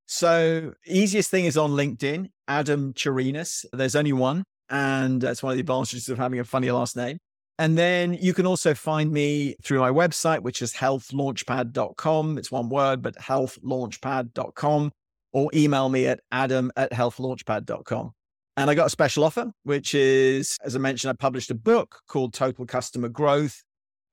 So 0.06 0.72
easiest 0.86 1.30
thing 1.30 1.44
is 1.44 1.58
on 1.58 1.72
LinkedIn, 1.72 2.30
Adam 2.46 2.94
Turinas. 2.94 3.66
There's 3.72 3.96
only 3.96 4.12
one, 4.12 4.44
and 4.70 5.20
that's 5.20 5.42
one 5.42 5.52
of 5.52 5.56
the 5.56 5.60
advantages 5.60 6.08
of 6.08 6.16
having 6.16 6.40
a 6.40 6.44
funny 6.44 6.70
last 6.70 6.96
name. 6.96 7.18
And 7.58 7.76
then 7.76 8.14
you 8.14 8.34
can 8.34 8.46
also 8.46 8.72
find 8.72 9.10
me 9.10 9.56
through 9.64 9.80
my 9.80 9.90
website, 9.90 10.40
which 10.42 10.62
is 10.62 10.74
healthlaunchpad.com. 10.74 12.38
It's 12.38 12.52
one 12.52 12.68
word, 12.68 13.02
but 13.02 13.16
healthlaunchpad.com, 13.16 14.92
or 15.32 15.50
email 15.52 15.88
me 15.88 16.06
at 16.06 16.20
adam 16.30 16.70
at 16.76 16.92
healthlaunchpad.com. 16.92 18.12
And 18.56 18.70
I 18.70 18.74
got 18.74 18.86
a 18.86 18.90
special 18.90 19.24
offer, 19.24 19.52
which 19.64 19.94
is, 19.94 20.56
as 20.64 20.76
I 20.76 20.78
mentioned, 20.78 21.10
I 21.10 21.14
published 21.14 21.50
a 21.50 21.54
book 21.54 22.00
called 22.08 22.32
Total 22.32 22.64
Customer 22.64 23.08
Growth 23.08 23.62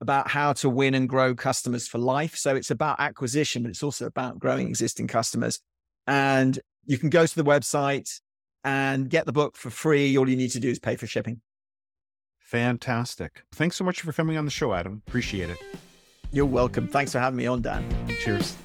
about 0.01 0.29
how 0.29 0.53
to 0.53 0.69
win 0.69 0.93
and 0.93 1.07
grow 1.07 1.33
customers 1.33 1.87
for 1.87 1.97
life. 1.97 2.35
So 2.35 2.55
it's 2.55 2.71
about 2.71 2.99
acquisition, 2.99 3.63
but 3.63 3.69
it's 3.69 3.83
also 3.83 4.05
about 4.05 4.39
growing 4.39 4.67
existing 4.67 5.07
customers. 5.07 5.59
And 6.05 6.59
you 6.85 6.97
can 6.97 7.09
go 7.09 7.25
to 7.25 7.35
the 7.35 7.43
website 7.43 8.19
and 8.63 9.09
get 9.09 9.25
the 9.25 9.31
book 9.31 9.55
for 9.55 9.69
free. 9.69 10.17
All 10.17 10.29
you 10.29 10.35
need 10.35 10.51
to 10.51 10.59
do 10.59 10.69
is 10.69 10.79
pay 10.79 10.95
for 10.95 11.07
shipping. 11.07 11.41
Fantastic. 12.45 13.43
Thanks 13.51 13.75
so 13.75 13.83
much 13.83 14.01
for 14.01 14.13
coming 14.13 14.37
on 14.37 14.45
the 14.45 14.51
show, 14.51 14.75
Adam. 14.75 15.01
Appreciate 15.07 15.49
it. 15.49 15.57
You're 16.31 16.45
welcome. 16.45 16.87
Thanks 16.87 17.11
for 17.11 17.17
having 17.17 17.37
me 17.37 17.47
on, 17.47 17.63
Dan. 17.63 17.83
Cheers. 18.19 18.55